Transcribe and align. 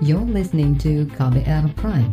You're 0.00 0.24
listening 0.24 0.80
to 0.80 1.04
KBR 1.12 1.76
Prime, 1.76 2.08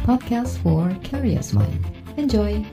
podcast 0.00 0.56
for 0.64 0.88
curious 1.04 1.52
mind. 1.52 1.76
Enjoy! 2.16 2.64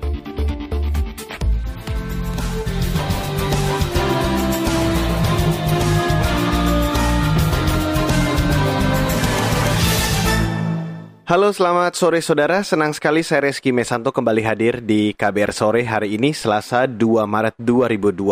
Halo 11.27 11.51
selamat 11.51 11.99
sore 11.99 12.23
saudara, 12.23 12.63
senang 12.63 12.95
sekali 12.95 13.27
saya 13.27 13.51
Reski 13.51 13.75
Mesanto 13.75 14.15
kembali 14.15 14.39
hadir 14.39 14.79
di 14.79 15.11
KBR 15.19 15.51
Sore 15.51 15.83
hari 15.83 16.15
ini 16.15 16.31
Selasa 16.31 16.87
2 16.87 17.27
Maret 17.27 17.59
2021. 17.59 18.23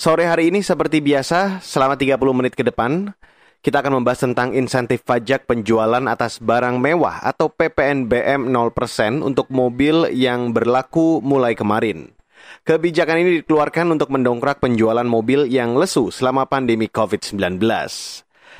Sore 0.00 0.24
hari 0.24 0.48
ini 0.48 0.64
seperti 0.64 1.04
biasa, 1.04 1.60
selama 1.60 2.00
30 2.00 2.16
menit 2.32 2.56
ke 2.56 2.64
depan, 2.64 3.12
kita 3.64 3.82
akan 3.82 4.00
membahas 4.00 4.26
tentang 4.26 4.54
insentif 4.54 5.02
pajak 5.02 5.48
penjualan 5.48 6.02
atas 6.06 6.38
barang 6.38 6.78
mewah 6.78 7.22
atau 7.24 7.50
PPNBM 7.50 8.48
0% 8.48 9.22
untuk 9.24 9.50
mobil 9.50 10.10
yang 10.14 10.54
berlaku 10.54 11.20
mulai 11.24 11.58
kemarin. 11.58 12.16
Kebijakan 12.62 13.22
ini 13.22 13.30
dikeluarkan 13.42 13.94
untuk 13.94 14.10
mendongkrak 14.10 14.58
penjualan 14.62 15.06
mobil 15.06 15.46
yang 15.46 15.74
lesu 15.78 16.10
selama 16.10 16.46
pandemi 16.46 16.86
COVID-19. 16.90 17.58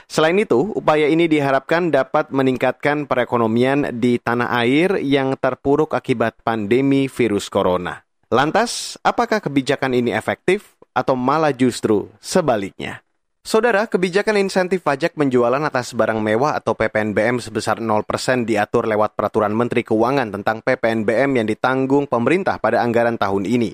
Selain 0.06 0.38
itu, 0.38 0.70
upaya 0.74 1.10
ini 1.10 1.26
diharapkan 1.26 1.90
dapat 1.90 2.30
meningkatkan 2.30 3.10
perekonomian 3.10 3.90
di 3.98 4.22
tanah 4.22 4.54
air 4.62 5.02
yang 5.02 5.34
terpuruk 5.34 5.98
akibat 5.98 6.38
pandemi 6.46 7.10
virus 7.10 7.50
corona. 7.50 8.06
Lantas, 8.30 8.98
apakah 9.02 9.42
kebijakan 9.42 9.94
ini 9.94 10.14
efektif 10.14 10.78
atau 10.94 11.18
malah 11.18 11.54
justru 11.54 12.10
sebaliknya? 12.22 13.05
Saudara, 13.46 13.86
kebijakan 13.86 14.42
insentif 14.42 14.82
pajak 14.82 15.14
penjualan 15.14 15.62
atas 15.62 15.94
barang 15.94 16.18
mewah 16.18 16.58
atau 16.58 16.74
PPNBM 16.74 17.38
sebesar 17.38 17.78
0% 17.78 18.02
diatur 18.42 18.90
lewat 18.90 19.14
Peraturan 19.14 19.54
Menteri 19.54 19.86
Keuangan 19.86 20.34
tentang 20.34 20.66
PPNBM 20.66 21.30
yang 21.30 21.46
ditanggung 21.46 22.10
pemerintah 22.10 22.58
pada 22.58 22.82
anggaran 22.82 23.14
tahun 23.14 23.46
ini. 23.46 23.70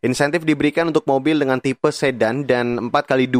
Insentif 0.00 0.48
diberikan 0.48 0.88
untuk 0.88 1.04
mobil 1.04 1.36
dengan 1.36 1.60
tipe 1.60 1.92
sedan 1.92 2.48
dan 2.48 2.88
4x2 2.88 3.36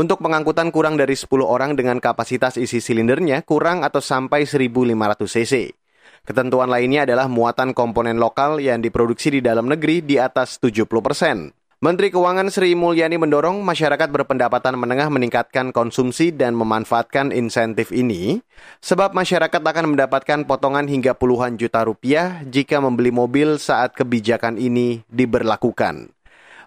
untuk 0.00 0.16
pengangkutan 0.24 0.72
kurang 0.72 0.96
dari 0.96 1.12
10 1.12 1.28
orang 1.44 1.76
dengan 1.76 2.00
kapasitas 2.00 2.56
isi 2.56 2.80
silindernya 2.80 3.44
kurang 3.44 3.84
atau 3.84 4.00
sampai 4.00 4.48
1500 4.48 4.96
cc. 5.28 5.76
Ketentuan 6.24 6.72
lainnya 6.72 7.04
adalah 7.04 7.28
muatan 7.28 7.76
komponen 7.76 8.16
lokal 8.16 8.64
yang 8.64 8.80
diproduksi 8.80 9.28
di 9.28 9.40
dalam 9.44 9.68
negeri 9.68 10.00
di 10.00 10.16
atas 10.16 10.56
70 10.56 10.88
persen. 11.04 11.52
Menteri 11.76 12.08
Keuangan 12.08 12.48
Sri 12.48 12.72
Mulyani 12.72 13.20
mendorong 13.20 13.60
masyarakat 13.60 14.08
berpendapatan 14.08 14.80
menengah 14.80 15.12
meningkatkan 15.12 15.76
konsumsi 15.76 16.32
dan 16.32 16.56
memanfaatkan 16.56 17.36
insentif 17.36 17.92
ini, 17.92 18.40
sebab 18.80 19.12
masyarakat 19.12 19.60
akan 19.60 19.92
mendapatkan 19.92 20.48
potongan 20.48 20.88
hingga 20.88 21.12
puluhan 21.12 21.60
juta 21.60 21.84
rupiah 21.84 22.40
jika 22.48 22.80
membeli 22.80 23.12
mobil 23.12 23.60
saat 23.60 23.92
kebijakan 23.92 24.56
ini 24.56 25.04
diberlakukan. 25.12 26.16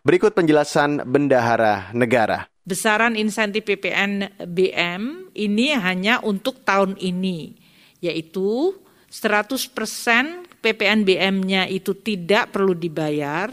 Berikut 0.05 0.37
penjelasan 0.37 1.01
Bendahara 1.09 1.89
Negara. 1.97 2.45
Besaran 2.61 3.17
insentif 3.17 3.65
PPN-BM 3.65 5.33
ini 5.33 5.73
hanya 5.73 6.21
untuk 6.21 6.61
tahun 6.61 7.01
ini, 7.01 7.57
yaitu 7.97 8.77
100% 9.09 9.73
PPN-BM-nya 10.61 11.65
itu 11.65 11.97
tidak 11.97 12.53
perlu 12.53 12.77
dibayar 12.77 13.49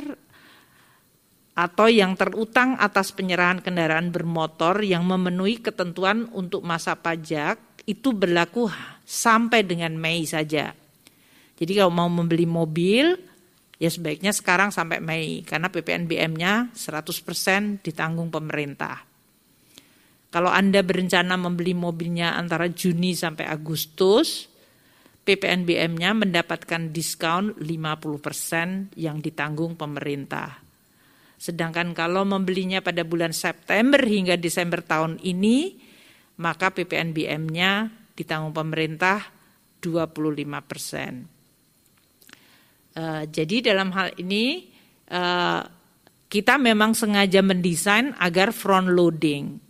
atau 1.57 1.89
yang 1.89 2.13
terutang 2.21 2.77
atas 2.77 3.17
penyerahan 3.17 3.65
kendaraan 3.65 4.13
bermotor 4.13 4.85
yang 4.85 5.09
memenuhi 5.09 5.65
ketentuan 5.65 6.29
untuk 6.37 6.61
masa 6.61 7.01
pajak 7.01 7.57
itu 7.89 8.13
berlaku 8.13 8.69
sampai 9.09 9.65
dengan 9.65 9.97
Mei 9.97 10.29
saja. 10.29 10.77
Jadi 11.57 11.73
kalau 11.73 11.89
mau 11.89 12.13
membeli 12.13 12.45
mobil 12.45 13.17
ya 13.81 13.89
sebaiknya 13.89 14.37
sekarang 14.37 14.69
sampai 14.69 15.01
Mei 15.01 15.41
karena 15.49 15.73
PPNBM-nya 15.73 16.77
100% 16.77 17.81
ditanggung 17.81 18.29
pemerintah. 18.29 19.09
Kalau 20.29 20.53
Anda 20.53 20.85
berencana 20.85 21.41
membeli 21.41 21.73
mobilnya 21.73 22.37
antara 22.37 22.69
Juni 22.69 23.17
sampai 23.17 23.49
Agustus, 23.49 24.45
PPNBM-nya 25.25 26.13
mendapatkan 26.13 26.93
diskon 26.93 27.57
50% 27.57 28.93
yang 29.01 29.25
ditanggung 29.25 29.81
pemerintah. 29.81 30.66
Sedangkan 31.37 31.93
kalau 31.93 32.25
membelinya 32.25 32.81
pada 32.81 33.05
bulan 33.05 33.37
September 33.37 34.01
hingga 34.01 34.41
Desember 34.41 34.81
tahun 34.81 35.21
ini, 35.21 35.77
maka 36.41 36.73
PPNBM-nya 36.73 37.93
ditanggung 38.17 38.57
pemerintah 38.57 39.21
25 39.85 40.69
persen. 40.69 41.13
Uh, 42.97 43.29
jadi 43.29 43.77
dalam 43.77 43.93
hal 43.93 44.17
ini 44.17 44.73
uh, 45.13 45.61
kita 46.27 46.57
memang 46.57 46.97
sengaja 46.97 47.45
mendesain 47.45 48.17
agar 48.17 48.57
front 48.57 48.89
loading. 48.89 49.61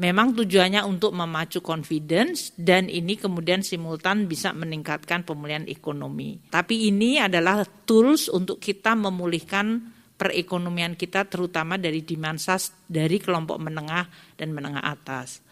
Memang 0.00 0.32
tujuannya 0.32 0.80
untuk 0.88 1.12
memacu 1.12 1.60
confidence 1.60 2.56
dan 2.56 2.88
ini 2.88 3.20
kemudian 3.20 3.60
simultan 3.60 4.24
bisa 4.24 4.50
meningkatkan 4.56 5.20
pemulihan 5.22 5.68
ekonomi. 5.68 6.40
Tapi 6.48 6.88
ini 6.88 7.20
adalah 7.20 7.62
tools 7.84 8.32
untuk 8.32 8.56
kita 8.56 8.96
memulihkan 8.96 9.91
perekonomian 10.22 10.94
kita 10.94 11.26
terutama 11.26 11.74
dari 11.74 12.06
demand 12.06 12.38
sas 12.38 12.70
dari 12.86 13.18
kelompok 13.18 13.58
menengah 13.58 14.06
dan 14.38 14.54
menengah 14.54 14.86
atas. 14.86 15.42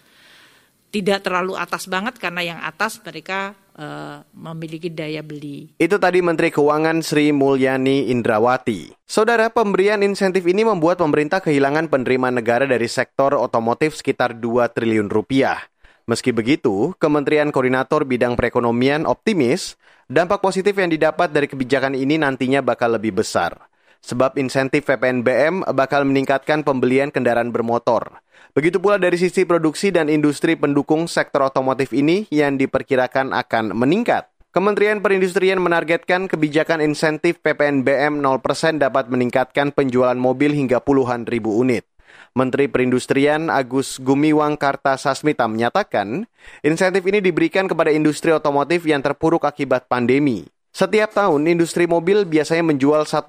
Tidak 0.94 1.22
terlalu 1.22 1.58
atas 1.58 1.90
banget 1.90 2.18
karena 2.22 2.42
yang 2.42 2.60
atas 2.62 2.98
mereka 3.02 3.54
uh, 3.78 4.22
memiliki 4.34 4.90
daya 4.90 5.22
beli. 5.22 5.74
Itu 5.78 5.98
tadi 6.02 6.18
Menteri 6.18 6.50
Keuangan 6.50 7.02
Sri 7.02 7.30
Mulyani 7.30 8.10
Indrawati. 8.10 8.94
Saudara, 9.06 9.50
pemberian 9.50 10.02
insentif 10.02 10.46
ini 10.46 10.66
membuat 10.66 10.98
pemerintah 10.98 11.38
kehilangan 11.42 11.90
penerimaan 11.90 12.38
negara 12.38 12.66
dari 12.66 12.90
sektor 12.90 13.38
otomotif 13.38 13.98
sekitar 13.98 14.38
2 14.38 14.66
triliun 14.70 15.10
rupiah. 15.10 15.62
Meski 16.10 16.34
begitu, 16.34 16.90
Kementerian 16.98 17.54
Koordinator 17.54 18.02
Bidang 18.02 18.34
Perekonomian 18.34 19.06
optimis 19.06 19.78
dampak 20.10 20.42
positif 20.42 20.74
yang 20.74 20.90
didapat 20.90 21.30
dari 21.30 21.46
kebijakan 21.46 21.94
ini 21.94 22.18
nantinya 22.18 22.66
bakal 22.66 22.98
lebih 22.98 23.22
besar 23.22 23.69
sebab 24.00 24.36
insentif 24.40 24.88
PPNBM 24.88 25.64
bakal 25.76 26.04
meningkatkan 26.08 26.64
pembelian 26.66 27.12
kendaraan 27.14 27.52
bermotor. 27.52 28.20
Begitu 28.50 28.82
pula 28.82 28.98
dari 28.98 29.14
sisi 29.14 29.46
produksi 29.46 29.94
dan 29.94 30.10
industri 30.10 30.58
pendukung 30.58 31.06
sektor 31.06 31.46
otomotif 31.46 31.94
ini 31.94 32.26
yang 32.34 32.58
diperkirakan 32.58 33.30
akan 33.30 33.78
meningkat. 33.78 34.26
Kementerian 34.50 34.98
Perindustrian 34.98 35.62
menargetkan 35.62 36.26
kebijakan 36.26 36.82
insentif 36.82 37.38
PPNBM 37.38 38.18
0% 38.18 38.82
dapat 38.82 39.06
meningkatkan 39.06 39.70
penjualan 39.70 40.18
mobil 40.18 40.50
hingga 40.50 40.82
puluhan 40.82 41.22
ribu 41.30 41.54
unit. 41.54 41.86
Menteri 42.34 42.66
Perindustrian 42.66 43.46
Agus 43.46 44.02
Gumiwang 44.02 44.58
Kartasasmita 44.58 45.46
menyatakan, 45.46 46.26
insentif 46.66 47.06
ini 47.06 47.22
diberikan 47.22 47.70
kepada 47.70 47.94
industri 47.94 48.34
otomotif 48.34 48.82
yang 48.90 49.02
terpuruk 49.02 49.46
akibat 49.46 49.86
pandemi. 49.86 50.50
Setiap 50.70 51.10
tahun, 51.10 51.50
industri 51.50 51.90
mobil 51.90 52.22
biasanya 52.22 52.62
menjual 52.70 53.02
1,1 53.02 53.26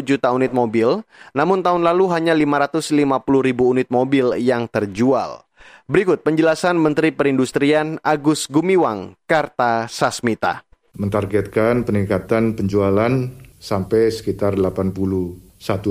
juta 0.00 0.32
unit 0.32 0.56
mobil, 0.56 1.04
namun 1.36 1.60
tahun 1.60 1.84
lalu 1.84 2.08
hanya 2.08 2.32
550 2.32 2.96
ribu 3.44 3.76
unit 3.76 3.92
mobil 3.92 4.40
yang 4.40 4.64
terjual. 4.72 5.44
Berikut 5.84 6.24
penjelasan 6.24 6.80
Menteri 6.80 7.12
Perindustrian 7.12 8.00
Agus 8.00 8.48
Gumiwang, 8.48 9.20
Karta 9.28 9.84
Sasmita. 9.84 10.64
Mentargetkan 10.96 11.84
peningkatan 11.84 12.56
penjualan 12.56 13.12
sampai 13.60 14.08
sekitar 14.08 14.56
81 14.56 15.36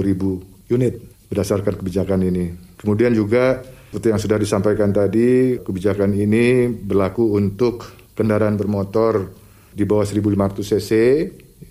ribu 0.02 0.42
unit 0.66 0.98
berdasarkan 1.30 1.78
kebijakan 1.78 2.26
ini. 2.26 2.58
Kemudian 2.82 3.14
juga 3.14 3.62
seperti 3.94 4.08
yang 4.10 4.22
sudah 4.24 4.38
disampaikan 4.42 4.90
tadi, 4.90 5.62
kebijakan 5.62 6.18
ini 6.18 6.74
berlaku 6.74 7.38
untuk 7.38 7.86
kendaraan 8.18 8.58
bermotor 8.58 9.41
di 9.72 9.84
bawah 9.88 10.06
1500 10.06 10.62
cc 10.62 10.92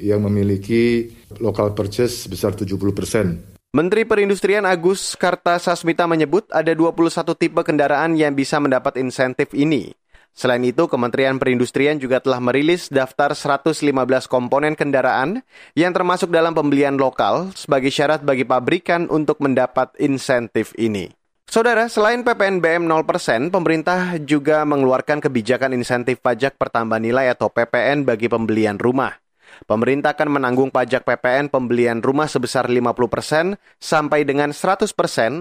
yang 0.00 0.24
memiliki 0.24 1.12
local 1.38 1.76
purchase 1.76 2.26
sebesar 2.26 2.56
70 2.56 2.76
persen. 2.96 3.26
Menteri 3.70 4.02
Perindustrian 4.02 4.66
Agus 4.66 5.14
Kartasasmita 5.14 6.02
menyebut 6.10 6.42
ada 6.50 6.74
21 6.74 7.22
tipe 7.38 7.62
kendaraan 7.62 8.18
yang 8.18 8.34
bisa 8.34 8.58
mendapat 8.58 8.98
insentif 8.98 9.54
ini. 9.54 9.94
Selain 10.34 10.62
itu, 10.62 10.86
Kementerian 10.86 11.38
Perindustrian 11.38 11.98
juga 11.98 12.22
telah 12.22 12.38
merilis 12.42 12.90
daftar 12.90 13.34
115 13.34 13.82
komponen 14.30 14.74
kendaraan 14.78 15.42
yang 15.74 15.94
termasuk 15.94 16.30
dalam 16.34 16.54
pembelian 16.54 16.98
lokal 16.98 17.50
sebagai 17.54 17.90
syarat 17.94 18.22
bagi 18.22 18.46
pabrikan 18.46 19.10
untuk 19.10 19.42
mendapat 19.42 19.90
insentif 19.98 20.74
ini. 20.78 21.19
Saudara, 21.50 21.90
selain 21.90 22.22
PPNBM 22.22 22.86
0%, 22.86 23.50
pemerintah 23.50 24.14
juga 24.22 24.62
mengeluarkan 24.62 25.18
kebijakan 25.18 25.74
insentif 25.74 26.22
pajak 26.22 26.54
pertambahan 26.54 27.02
nilai 27.02 27.26
atau 27.26 27.50
PPN 27.50 28.06
bagi 28.06 28.30
pembelian 28.30 28.78
rumah. 28.78 29.18
Pemerintah 29.66 30.14
akan 30.14 30.30
menanggung 30.30 30.70
pajak 30.70 31.02
PPN 31.02 31.50
pembelian 31.50 31.98
rumah 32.06 32.30
sebesar 32.30 32.70
50% 32.70 33.58
sampai 33.82 34.22
dengan 34.22 34.54
100% 34.54 34.94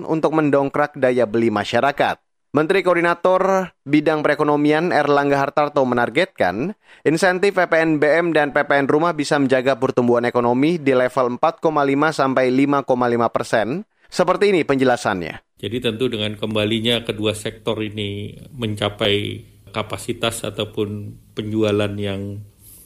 untuk 0.10 0.34
mendongkrak 0.34 0.98
daya 0.98 1.30
beli 1.30 1.54
masyarakat. 1.54 2.18
Menteri 2.58 2.82
Koordinator 2.82 3.70
Bidang 3.86 4.26
Perekonomian 4.26 4.90
Erlangga 4.90 5.38
Hartarto 5.38 5.86
menargetkan 5.86 6.74
insentif 7.06 7.54
PPNBM 7.54 8.34
dan 8.34 8.50
PPN 8.50 8.90
Rumah 8.90 9.14
bisa 9.14 9.38
menjaga 9.38 9.78
pertumbuhan 9.78 10.26
ekonomi 10.26 10.82
di 10.82 10.98
level 10.98 11.38
4,5 11.38 11.70
sampai 12.10 12.50
5,5 12.50 13.30
persen. 13.30 13.86
Seperti 14.10 14.50
ini 14.50 14.66
penjelasannya. 14.66 15.49
Jadi 15.60 15.78
tentu 15.84 16.08
dengan 16.08 16.40
kembalinya 16.40 17.04
kedua 17.04 17.36
sektor 17.36 17.76
ini 17.84 18.32
mencapai 18.56 19.44
kapasitas 19.76 20.48
ataupun 20.48 21.20
penjualan 21.36 21.92
yang 22.00 22.40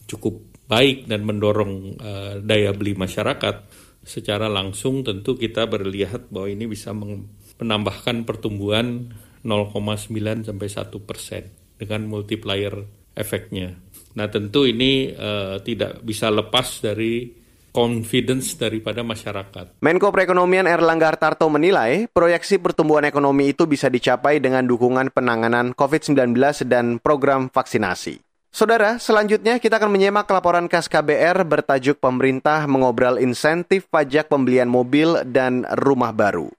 cukup 0.10 0.42
baik 0.66 1.06
dan 1.06 1.22
mendorong 1.22 2.02
uh, 2.02 2.34
daya 2.42 2.74
beli 2.74 2.98
masyarakat, 2.98 3.70
secara 4.02 4.50
langsung 4.50 5.06
tentu 5.06 5.38
kita 5.38 5.70
berlihat 5.70 6.34
bahwa 6.34 6.50
ini 6.50 6.66
bisa 6.66 6.92
menambahkan 6.92 8.26
pertumbuhan 8.26 9.14
0,9 9.46 10.50
sampai 10.50 10.68
1 10.68 11.08
persen 11.08 11.44
dengan 11.78 12.10
multiplier 12.10 12.90
efeknya. 13.14 13.78
Nah 14.18 14.28
tentu 14.34 14.66
ini 14.66 15.14
uh, 15.14 15.62
tidak 15.62 16.02
bisa 16.02 16.34
lepas 16.34 16.82
dari 16.82 17.43
confidence 17.74 18.54
daripada 18.56 19.02
masyarakat. 19.02 19.82
Menko 19.82 20.14
Perekonomian 20.14 20.70
Erlangga 20.70 21.10
Hartarto 21.10 21.50
menilai 21.50 22.06
proyeksi 22.08 22.62
pertumbuhan 22.62 23.04
ekonomi 23.10 23.52
itu 23.52 23.66
bisa 23.66 23.90
dicapai 23.90 24.38
dengan 24.38 24.64
dukungan 24.64 25.10
penanganan 25.10 25.74
COVID-19 25.74 26.38
dan 26.70 27.02
program 27.02 27.50
vaksinasi. 27.50 28.22
Saudara, 28.54 29.02
selanjutnya 29.02 29.58
kita 29.58 29.82
akan 29.82 29.90
menyimak 29.90 30.30
laporan 30.30 30.70
khas 30.70 30.86
KBR 30.86 31.42
bertajuk 31.42 31.98
pemerintah 31.98 32.70
mengobrol 32.70 33.18
insentif 33.18 33.90
pajak 33.90 34.30
pembelian 34.30 34.70
mobil 34.70 35.26
dan 35.26 35.66
rumah 35.82 36.14
baru. 36.14 36.54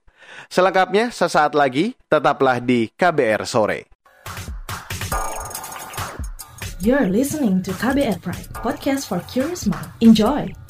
Selengkapnya 0.51 1.15
sesaat 1.15 1.55
lagi, 1.55 1.95
tetaplah 2.11 2.59
di 2.59 2.91
KBR 2.91 3.47
Sore. 3.47 3.87
You're 6.83 7.07
listening 7.07 7.63
to 7.63 7.71
KBR 7.79 8.19
Pride, 8.19 8.51
podcast 8.59 9.07
for 9.07 9.23
curious 9.31 9.63
mind. 9.63 9.87
Enjoy! 10.03 10.64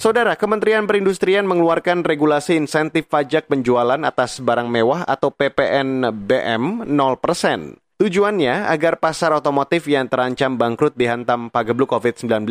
Saudara, 0.00 0.32
Kementerian 0.32 0.88
Perindustrian 0.88 1.44
mengeluarkan 1.44 2.00
regulasi 2.00 2.56
insentif 2.56 3.04
pajak 3.12 3.52
penjualan 3.52 4.00
atas 4.00 4.40
barang 4.40 4.64
mewah 4.64 5.04
atau 5.04 5.28
PPN 5.28 6.08
BM 6.24 6.88
0%. 6.88 8.00
Tujuannya 8.00 8.64
agar 8.72 8.96
pasar 8.96 9.36
otomotif 9.36 9.84
yang 9.92 10.08
terancam 10.08 10.56
bangkrut 10.56 10.96
dihantam 10.96 11.52
pagebluk 11.52 11.92
COVID-19 11.92 12.48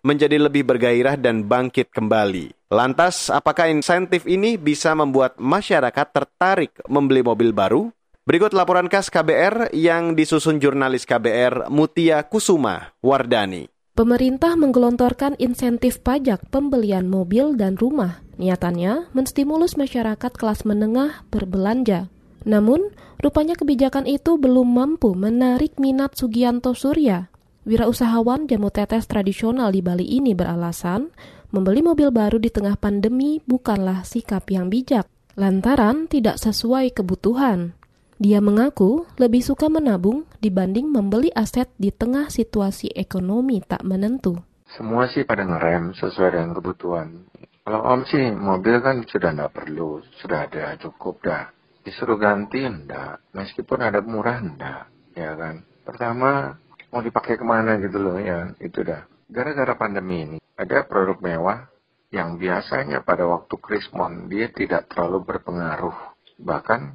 menjadi 0.00 0.40
lebih 0.40 0.64
bergairah 0.64 1.20
dan 1.20 1.44
bangkit 1.44 1.92
kembali. 1.92 2.56
Lantas, 2.72 3.28
apakah 3.28 3.68
insentif 3.68 4.24
ini 4.24 4.56
bisa 4.56 4.96
membuat 4.96 5.36
masyarakat 5.36 6.08
tertarik 6.08 6.72
membeli 6.88 7.20
mobil 7.20 7.52
baru? 7.52 7.92
Berikut 8.24 8.56
laporan 8.56 8.88
khas 8.88 9.12
KBR 9.12 9.76
yang 9.76 10.16
disusun 10.16 10.56
jurnalis 10.56 11.04
KBR 11.04 11.68
Mutia 11.68 12.24
Kusuma 12.24 12.96
Wardani. 13.04 13.77
Pemerintah 13.98 14.54
menggelontorkan 14.54 15.34
insentif 15.42 15.98
pajak 16.06 16.46
pembelian 16.54 17.10
mobil 17.10 17.58
dan 17.58 17.74
rumah. 17.74 18.22
Niatannya 18.38 19.10
menstimulus 19.10 19.74
masyarakat 19.74 20.38
kelas 20.38 20.62
menengah 20.62 21.26
berbelanja. 21.34 22.06
Namun, 22.46 22.94
rupanya 23.18 23.58
kebijakan 23.58 24.06
itu 24.06 24.38
belum 24.38 24.70
mampu 24.70 25.18
menarik 25.18 25.82
minat 25.82 26.14
Sugianto 26.14 26.78
Surya. 26.78 27.26
Wirausahawan 27.66 28.46
jamu 28.46 28.70
tetes 28.70 29.10
tradisional 29.10 29.74
di 29.74 29.82
Bali 29.82 30.06
ini 30.06 30.30
beralasan, 30.30 31.10
membeli 31.50 31.82
mobil 31.82 32.14
baru 32.14 32.38
di 32.38 32.54
tengah 32.54 32.78
pandemi 32.78 33.42
bukanlah 33.50 34.06
sikap 34.06 34.46
yang 34.46 34.70
bijak, 34.70 35.10
lantaran 35.34 36.06
tidak 36.06 36.38
sesuai 36.38 36.94
kebutuhan. 36.94 37.74
Dia 38.18 38.42
mengaku 38.42 39.06
lebih 39.14 39.46
suka 39.46 39.70
menabung 39.70 40.26
dibanding 40.42 40.90
membeli 40.90 41.30
aset 41.32 41.70
di 41.78 41.94
tengah 41.94 42.28
situasi 42.28 42.90
ekonomi 42.92 43.62
tak 43.62 43.86
menentu. 43.86 44.38
Semua 44.74 45.06
sih 45.06 45.22
pada 45.22 45.46
ngerem 45.46 45.94
sesuai 45.94 46.34
dengan 46.34 46.52
kebutuhan. 46.58 47.08
Kalau 47.62 47.80
om 47.86 48.02
sih 48.04 48.34
mobil 48.34 48.82
kan 48.82 49.06
sudah 49.06 49.30
tidak 49.32 49.54
perlu, 49.54 50.02
sudah 50.18 50.50
ada 50.50 50.74
cukup 50.82 51.22
dah 51.22 51.46
disuruh 51.88 52.20
ganti 52.20 52.60
enggak 52.60 53.16
meskipun 53.32 53.80
ada 53.80 54.04
murah 54.04 54.44
enggak 54.44 54.92
ya 55.16 55.32
kan 55.40 55.64
pertama 55.88 56.52
mau 56.92 57.00
dipakai 57.00 57.40
ke 57.40 57.44
mana 57.48 57.80
gitu 57.80 57.96
loh 57.96 58.20
ya 58.20 58.52
itu 58.60 58.84
dah 58.84 59.08
gara-gara 59.32 59.72
pandemi 59.72 60.28
ini 60.28 60.38
ada 60.60 60.84
produk 60.84 61.16
mewah 61.24 61.64
yang 62.12 62.36
biasanya 62.36 63.00
pada 63.00 63.24
waktu 63.24 63.56
krismon 63.56 64.28
dia 64.28 64.52
tidak 64.52 64.92
terlalu 64.92 65.24
berpengaruh 65.24 65.96
bahkan 66.44 66.92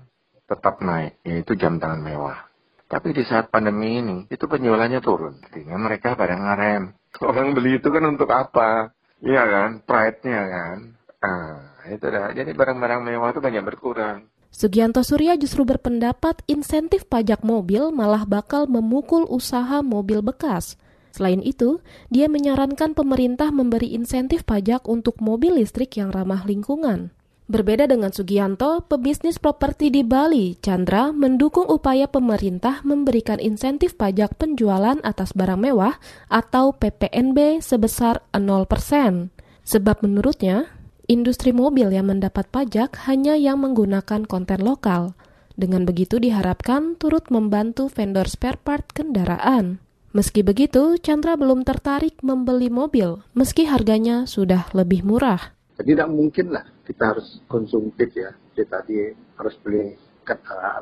tetap 0.53 0.85
naik 0.85 1.17
yaitu 1.25 1.57
jam 1.57 1.81
tangan 1.81 2.05
mewah. 2.05 2.37
Tapi 2.85 3.09
di 3.09 3.25
saat 3.25 3.49
pandemi 3.49 3.97
ini 3.97 4.29
itu 4.29 4.45
penjualannya 4.45 5.01
turun. 5.01 5.41
Artinya 5.41 5.81
mereka 5.81 6.13
pada 6.13 6.37
ngarem 6.37 6.93
orang 7.25 7.57
beli 7.57 7.81
itu 7.81 7.89
kan 7.89 8.05
untuk 8.05 8.29
apa? 8.29 8.93
Iya 9.21 9.43
kan? 9.49 9.69
Pride-nya 9.81 10.41
kan? 10.45 10.77
Ah 11.25 11.89
itu 11.89 12.05
dah. 12.05 12.31
Jadi 12.37 12.53
barang-barang 12.53 13.01
mewah 13.01 13.29
itu 13.33 13.41
banyak 13.41 13.63
berkurang. 13.65 14.29
Sugianto 14.53 15.01
Surya 15.01 15.33
justru 15.33 15.65
berpendapat 15.65 16.45
insentif 16.45 17.09
pajak 17.09 17.41
mobil 17.41 17.89
malah 17.89 18.21
bakal 18.29 18.69
memukul 18.69 19.25
usaha 19.25 19.81
mobil 19.81 20.21
bekas. 20.21 20.77
Selain 21.09 21.41
itu, 21.41 21.81
dia 22.13 22.29
menyarankan 22.29 22.93
pemerintah 22.93 23.49
memberi 23.49 23.93
insentif 23.97 24.45
pajak 24.45 24.85
untuk 24.85 25.21
mobil 25.21 25.57
listrik 25.57 25.97
yang 25.97 26.13
ramah 26.13 26.45
lingkungan. 26.45 27.13
Berbeda 27.53 27.85
dengan 27.85 28.09
Sugianto, 28.09 28.81
pebisnis 28.89 29.37
properti 29.37 29.93
di 29.93 30.01
Bali, 30.01 30.57
Chandra, 30.57 31.13
mendukung 31.13 31.69
upaya 31.69 32.09
pemerintah 32.09 32.81
memberikan 32.81 33.37
insentif 33.37 33.93
pajak 33.93 34.41
penjualan 34.41 34.97
atas 35.05 35.37
barang 35.37 35.61
mewah 35.61 36.01
atau 36.33 36.73
PPNB 36.73 37.61
sebesar 37.61 38.25
0%. 38.33 39.29
Sebab 39.69 40.01
menurutnya, 40.01 40.73
Industri 41.05 41.53
mobil 41.53 41.93
yang 41.93 42.09
mendapat 42.09 42.49
pajak 42.49 42.97
hanya 43.05 43.37
yang 43.37 43.61
menggunakan 43.61 44.25
konten 44.25 44.65
lokal. 44.65 45.13
Dengan 45.53 45.85
begitu 45.85 46.17
diharapkan 46.17 46.97
turut 46.97 47.29
membantu 47.29 47.85
vendor 47.85 48.25
spare 48.25 48.57
part 48.57 48.89
kendaraan. 48.97 49.77
Meski 50.09 50.41
begitu, 50.41 50.97
Chandra 51.05 51.37
belum 51.37 51.69
tertarik 51.69 52.17
membeli 52.25 52.73
mobil, 52.73 53.21
meski 53.37 53.69
harganya 53.69 54.25
sudah 54.25 54.73
lebih 54.73 55.05
murah. 55.05 55.53
Tidak 55.77 56.09
mungkin 56.09 56.49
lah 56.49 56.72
kita 56.83 57.15
harus 57.15 57.27
konsumtif 57.47 58.11
ya. 58.15 58.31
Jadi 58.53 58.67
tadi 58.69 58.97
harus 59.39 59.55
beli, 59.63 59.95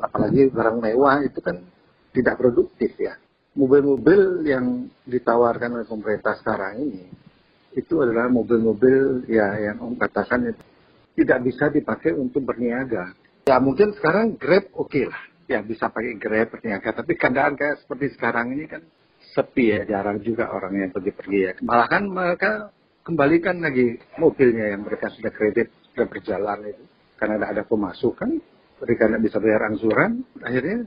apalagi 0.02 0.50
barang 0.52 0.78
mewah 0.82 1.24
itu 1.24 1.40
kan 1.40 1.62
tidak 2.12 2.36
produktif 2.38 2.92
ya. 2.98 3.16
Mobil-mobil 3.52 4.48
yang 4.48 4.88
ditawarkan 5.04 5.76
oleh 5.76 5.86
pemerintah 5.88 6.36
sekarang 6.40 6.88
ini 6.88 7.04
itu 7.72 8.00
adalah 8.00 8.28
mobil-mobil 8.28 9.24
ya 9.28 9.56
yang 9.56 9.80
Om 9.80 9.96
katakan 9.96 10.52
itu 10.52 10.64
tidak 11.16 11.38
bisa 11.44 11.68
dipakai 11.68 12.16
untuk 12.16 12.44
berniaga. 12.44 13.12
Ya 13.48 13.60
mungkin 13.60 13.92
sekarang 13.96 14.40
Grab 14.40 14.72
oke 14.72 14.88
okay 14.88 15.04
lah, 15.08 15.22
ya 15.48 15.60
bisa 15.60 15.88
pakai 15.92 16.16
Grab 16.16 16.52
berniaga. 16.52 16.96
Tapi 16.96 17.12
keadaan 17.16 17.56
kayak 17.56 17.84
seperti 17.84 18.16
sekarang 18.16 18.56
ini 18.56 18.64
kan 18.68 18.82
sepi 19.36 19.72
ya, 19.72 19.80
jarang 19.88 20.20
juga 20.20 20.52
orang 20.52 20.72
yang 20.76 20.90
pergi-pergi 20.92 21.38
ya. 21.40 21.52
Malah 21.64 21.88
kan 21.88 22.02
mereka 22.08 22.72
kembalikan 23.04 23.60
lagi 23.60 23.98
mobilnya 24.16 24.72
yang 24.76 24.84
mereka 24.86 25.10
sudah 25.12 25.32
kredit, 25.32 25.68
sudah 25.92 26.06
berjalan 26.08 26.58
itu. 26.66 26.84
Karena 27.20 27.38
tidak 27.38 27.50
ada 27.54 27.62
pemasukan, 27.68 28.30
mereka 28.82 29.02
tidak 29.06 29.22
bisa 29.22 29.36
bayar 29.38 29.60
angsuran, 29.70 30.10
akhirnya 30.42 30.78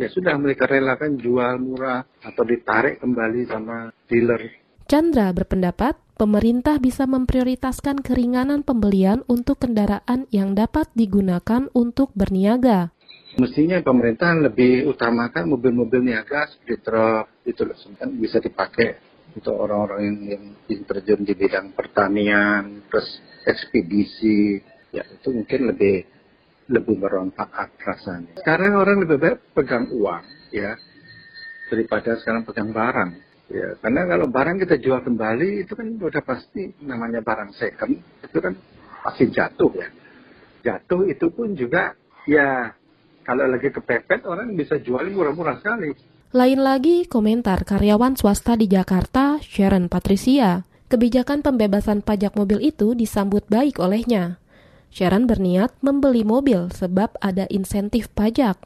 ya 0.00 0.08
sudah 0.08 0.34
mereka 0.40 0.64
relakan 0.64 1.20
jual 1.20 1.60
murah 1.60 2.00
atau 2.24 2.42
ditarik 2.48 2.98
kembali 3.04 3.44
sama 3.44 3.92
dealer 4.08 4.62
Chandra 4.92 5.30
berpendapat 5.32 5.96
pemerintah 6.20 6.76
bisa 6.76 7.08
memprioritaskan 7.08 8.04
keringanan 8.04 8.60
pembelian 8.66 9.24
untuk 9.30 9.62
kendaraan 9.62 10.28
yang 10.28 10.52
dapat 10.52 10.90
digunakan 10.92 11.70
untuk 11.72 12.12
berniaga. 12.12 12.92
Mestinya 13.40 13.80
pemerintah 13.80 14.36
lebih 14.36 14.84
utamakan 14.92 15.48
mobil-mobil 15.48 16.04
niaga 16.04 16.44
seperti 16.52 16.84
truk 16.84 17.24
itu 17.48 17.64
kan 17.96 18.12
bisa 18.20 18.36
dipakai 18.44 19.00
untuk 19.32 19.56
orang-orang 19.56 20.28
yang, 20.28 20.44
yang 20.68 20.82
terjun 20.84 21.24
di 21.24 21.34
bidang 21.36 21.72
pertanian, 21.72 22.84
terus 22.88 23.08
ekspedisi, 23.48 24.60
ya 24.92 25.02
itu 25.08 25.28
mungkin 25.32 25.72
lebih 25.72 26.04
lebih 26.70 26.94
berontak 27.00 27.50
rasanya. 27.82 28.38
Sekarang 28.38 28.78
orang 28.78 29.02
lebih 29.02 29.18
baik 29.18 29.38
pegang 29.52 29.90
uang, 29.90 30.24
ya, 30.54 30.78
daripada 31.72 32.16
sekarang 32.20 32.44
pegang 32.44 32.70
barang. 32.70 33.10
Ya, 33.52 33.76
karena 33.84 34.08
kalau 34.08 34.26
barang 34.32 34.56
kita 34.64 34.80
jual 34.80 35.00
kembali 35.04 35.68
itu 35.68 35.76
kan 35.76 35.84
udah 36.00 36.22
pasti 36.24 36.72
namanya 36.88 37.20
barang 37.20 37.52
second 37.52 38.00
itu 38.24 38.38
kan 38.40 38.56
pasti 39.04 39.28
jatuh 39.28 39.72
ya. 39.76 39.88
Jatuh 40.62 41.04
itu 41.10 41.28
pun 41.28 41.52
juga 41.52 41.92
ya 42.24 42.72
kalau 43.28 43.44
lagi 43.44 43.68
kepepet 43.68 44.24
orang 44.24 44.56
bisa 44.56 44.80
jual 44.80 45.04
murah-murah 45.12 45.60
sekali. 45.60 45.92
Lain 46.32 46.64
lagi 46.64 47.04
komentar 47.04 47.60
karyawan 47.60 48.16
swasta 48.16 48.56
di 48.56 48.64
Jakarta, 48.64 49.36
Sharon 49.44 49.92
Patricia. 49.92 50.64
Kebijakan 50.88 51.44
pembebasan 51.44 52.00
pajak 52.00 52.40
mobil 52.40 52.56
itu 52.64 52.96
disambut 52.96 53.44
baik 53.52 53.76
olehnya. 53.76 54.40
Sharon 54.88 55.28
berniat 55.28 55.76
membeli 55.84 56.24
mobil 56.24 56.72
sebab 56.72 57.20
ada 57.20 57.44
insentif 57.52 58.08
pajak. 58.16 58.56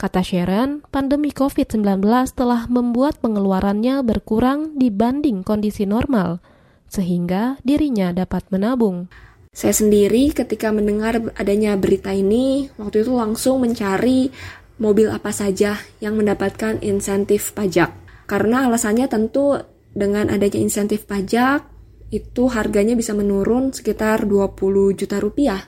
Kata 0.00 0.24
Sharon, 0.24 0.88
pandemi 0.88 1.36
COVID-19 1.36 2.00
telah 2.32 2.64
membuat 2.72 3.20
pengeluarannya 3.20 4.00
berkurang 4.00 4.80
dibanding 4.80 5.44
kondisi 5.44 5.84
normal, 5.84 6.40
sehingga 6.88 7.60
dirinya 7.60 8.16
dapat 8.16 8.48
menabung. 8.48 9.12
Saya 9.52 9.76
sendiri 9.76 10.32
ketika 10.32 10.72
mendengar 10.72 11.20
adanya 11.36 11.76
berita 11.76 12.08
ini, 12.08 12.72
waktu 12.80 13.04
itu 13.04 13.12
langsung 13.12 13.60
mencari 13.60 14.32
mobil 14.80 15.08
apa 15.12 15.34
saja 15.34 15.80
yang 16.00 16.16
mendapatkan 16.16 16.80
insentif 16.80 17.52
pajak. 17.52 17.92
Karena 18.24 18.70
alasannya 18.70 19.10
tentu 19.10 19.60
dengan 19.92 20.32
adanya 20.32 20.56
insentif 20.56 21.04
pajak, 21.04 21.68
itu 22.12 22.48
harganya 22.52 22.92
bisa 22.92 23.16
menurun 23.16 23.72
sekitar 23.72 24.28
20 24.28 24.92
juta 24.96 25.16
rupiah 25.20 25.64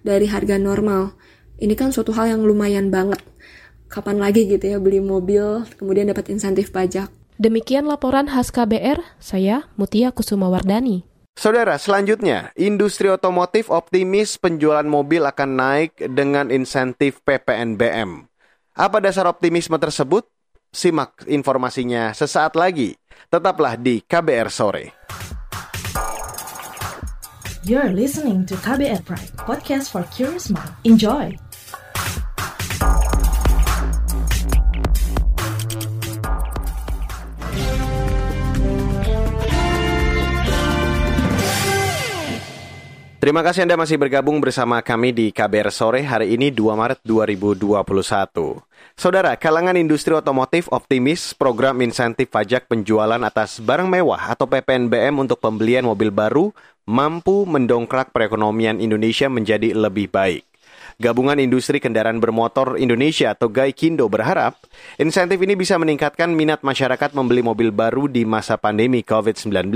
dari 0.00 0.24
harga 0.28 0.56
normal. 0.56 1.16
Ini 1.60 1.76
kan 1.76 1.92
suatu 1.92 2.16
hal 2.16 2.32
yang 2.32 2.42
lumayan 2.42 2.88
banget. 2.88 3.20
Kapan 3.92 4.18
lagi 4.18 4.48
gitu 4.48 4.72
ya 4.72 4.80
beli 4.80 5.04
mobil 5.04 5.68
kemudian 5.76 6.08
dapat 6.08 6.32
insentif 6.32 6.72
pajak. 6.72 7.12
Demikian 7.36 7.84
laporan 7.84 8.28
khas 8.28 8.48
KBR, 8.48 9.04
saya 9.20 9.68
Mutia 9.76 10.12
Kusuma 10.16 10.48
Wardani. 10.48 11.04
Saudara, 11.32 11.80
selanjutnya, 11.80 12.52
industri 12.60 13.08
otomotif 13.08 13.72
optimis 13.72 14.36
penjualan 14.36 14.84
mobil 14.84 15.24
akan 15.24 15.50
naik 15.56 15.96
dengan 16.12 16.52
insentif 16.52 17.24
PPNBM. 17.24 18.31
Apa 18.72 19.04
dasar 19.04 19.28
optimisme 19.28 19.76
tersebut? 19.76 20.24
Simak 20.72 21.28
informasinya 21.28 22.16
sesaat 22.16 22.56
lagi. 22.56 22.96
Tetaplah 23.28 23.76
di 23.76 24.00
KBR 24.00 24.48
Sore. 24.48 24.84
You're 27.68 27.92
listening 27.92 28.48
to 28.48 28.56
KBR 28.64 29.04
Pride, 29.04 29.28
podcast 29.36 29.92
for 29.92 30.08
curious 30.08 30.48
mind. 30.48 30.72
Enjoy! 30.88 31.36
Terima 43.22 43.38
kasih 43.38 43.62
Anda 43.62 43.78
masih 43.78 44.02
bergabung 44.02 44.42
bersama 44.42 44.82
kami 44.82 45.14
di 45.14 45.30
KBR 45.30 45.70
Sore 45.70 46.02
hari 46.02 46.34
ini 46.34 46.50
2 46.50 46.74
Maret 46.74 47.06
2021. 47.06 47.70
Saudara, 48.98 49.38
kalangan 49.38 49.78
industri 49.78 50.10
otomotif 50.10 50.66
optimis 50.74 51.30
program 51.30 51.78
insentif 51.86 52.34
pajak 52.34 52.66
penjualan 52.66 53.22
atas 53.22 53.62
barang 53.62 53.86
mewah 53.86 54.34
atau 54.34 54.50
PPNBM 54.50 55.14
untuk 55.22 55.38
pembelian 55.38 55.86
mobil 55.86 56.10
baru 56.10 56.50
mampu 56.82 57.46
mendongkrak 57.46 58.10
perekonomian 58.10 58.82
Indonesia 58.82 59.30
menjadi 59.30 59.70
lebih 59.70 60.10
baik. 60.10 60.42
Gabungan 60.98 61.38
Industri 61.38 61.78
Kendaraan 61.78 62.18
Bermotor 62.18 62.74
Indonesia 62.74 63.38
atau 63.38 63.46
GAIKINDO 63.54 64.10
berharap 64.10 64.58
insentif 64.98 65.38
ini 65.38 65.54
bisa 65.54 65.78
meningkatkan 65.78 66.34
minat 66.34 66.66
masyarakat 66.66 67.14
membeli 67.14 67.46
mobil 67.46 67.70
baru 67.70 68.10
di 68.10 68.26
masa 68.26 68.58
pandemi 68.58 69.06
COVID-19. 69.06 69.70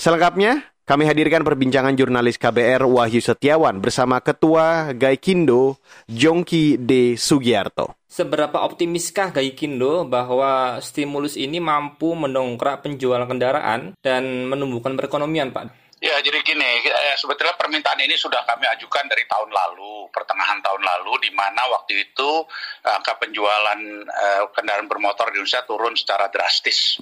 Selengkapnya, 0.00 0.71
kami 0.82 1.06
hadirkan 1.06 1.46
perbincangan 1.46 1.94
jurnalis 1.94 2.34
KBR 2.42 2.82
Wahyu 2.90 3.22
Setiawan 3.22 3.78
bersama 3.78 4.18
Ketua 4.18 4.90
Gaikindo 4.98 5.78
Jongki 6.10 6.74
D. 6.74 7.14
Sugiarto. 7.14 7.94
Seberapa 8.10 8.66
optimiskah 8.66 9.30
Gaikindo 9.30 10.02
bahwa 10.04 10.82
stimulus 10.82 11.38
ini 11.38 11.62
mampu 11.62 12.18
mendongkrak 12.18 12.82
penjualan 12.82 13.30
kendaraan 13.30 13.94
dan 14.02 14.50
menumbuhkan 14.50 14.98
perekonomian, 14.98 15.54
Pak? 15.54 15.82
Ya, 16.02 16.18
jadi 16.18 16.42
gini, 16.42 16.66
eh, 16.82 17.14
sebetulnya 17.14 17.54
permintaan 17.54 18.02
ini 18.02 18.18
sudah 18.18 18.42
kami 18.42 18.66
ajukan 18.74 19.06
dari 19.06 19.22
tahun 19.30 19.54
lalu, 19.54 20.10
pertengahan 20.10 20.58
tahun 20.58 20.82
lalu, 20.82 21.22
di 21.22 21.30
mana 21.30 21.62
waktu 21.70 22.10
itu 22.10 22.42
angka 22.82 23.22
penjualan 23.22 23.78
eh, 24.10 24.42
kendaraan 24.50 24.90
bermotor 24.90 25.30
di 25.30 25.38
Indonesia 25.38 25.62
turun 25.62 25.94
secara 25.94 26.26
drastis. 26.26 26.98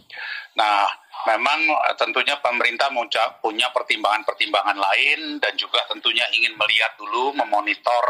Nah, 0.52 0.84
memang 1.28 1.60
eh, 1.68 1.96
tentunya 1.98 2.38
pemerintah 2.40 2.88
punya 3.40 3.68
pertimbangan-pertimbangan 3.74 4.78
lain 4.78 5.42
dan 5.42 5.52
juga 5.58 5.84
tentunya 5.90 6.24
ingin 6.36 6.56
melihat 6.56 6.96
dulu 6.96 7.34
memonitor 7.36 8.04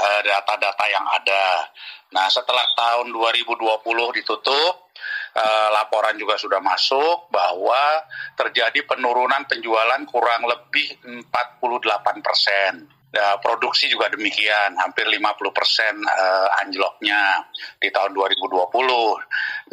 eh, 0.00 0.20
data-data 0.26 0.84
yang 0.90 1.06
ada. 1.06 1.70
Nah, 2.10 2.26
setelah 2.26 2.66
tahun 2.74 3.14
2020 3.14 4.18
ditutup, 4.18 4.90
uh, 5.34 5.68
laporan 5.70 6.18
juga 6.18 6.34
sudah 6.34 6.58
masuk 6.58 7.30
bahwa 7.30 8.02
terjadi 8.34 8.82
penurunan 8.82 9.46
penjualan 9.46 10.02
kurang 10.10 10.42
lebih 10.46 10.98
48 11.06 12.18
persen. 12.18 12.90
Ya, 13.10 13.42
produksi 13.42 13.90
juga 13.90 14.06
demikian, 14.06 14.78
hampir 14.78 15.02
50 15.02 15.18
persen 15.50 15.98
uh, 15.98 16.62
anjloknya 16.62 17.42
di 17.82 17.90
tahun 17.90 18.14
2020. 18.14 18.70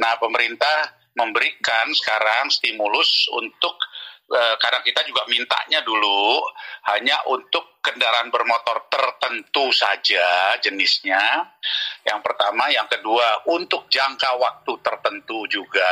Nah, 0.02 0.14
pemerintah 0.18 0.97
memberikan 1.18 1.90
sekarang 1.92 2.54
stimulus 2.54 3.26
untuk 3.34 3.74
eh, 4.30 4.56
karena 4.62 4.86
kita 4.86 5.02
juga 5.10 5.26
mintanya 5.26 5.82
dulu 5.82 6.46
hanya 6.94 7.18
untuk 7.34 7.82
kendaraan 7.82 8.30
bermotor 8.30 8.86
tertentu 8.88 9.74
saja 9.74 10.56
jenisnya. 10.62 11.50
Yang 12.06 12.20
pertama, 12.22 12.70
yang 12.70 12.86
kedua 12.86 13.50
untuk 13.50 13.90
jangka 13.90 14.38
waktu 14.38 14.72
tertentu 14.86 15.50
juga 15.50 15.90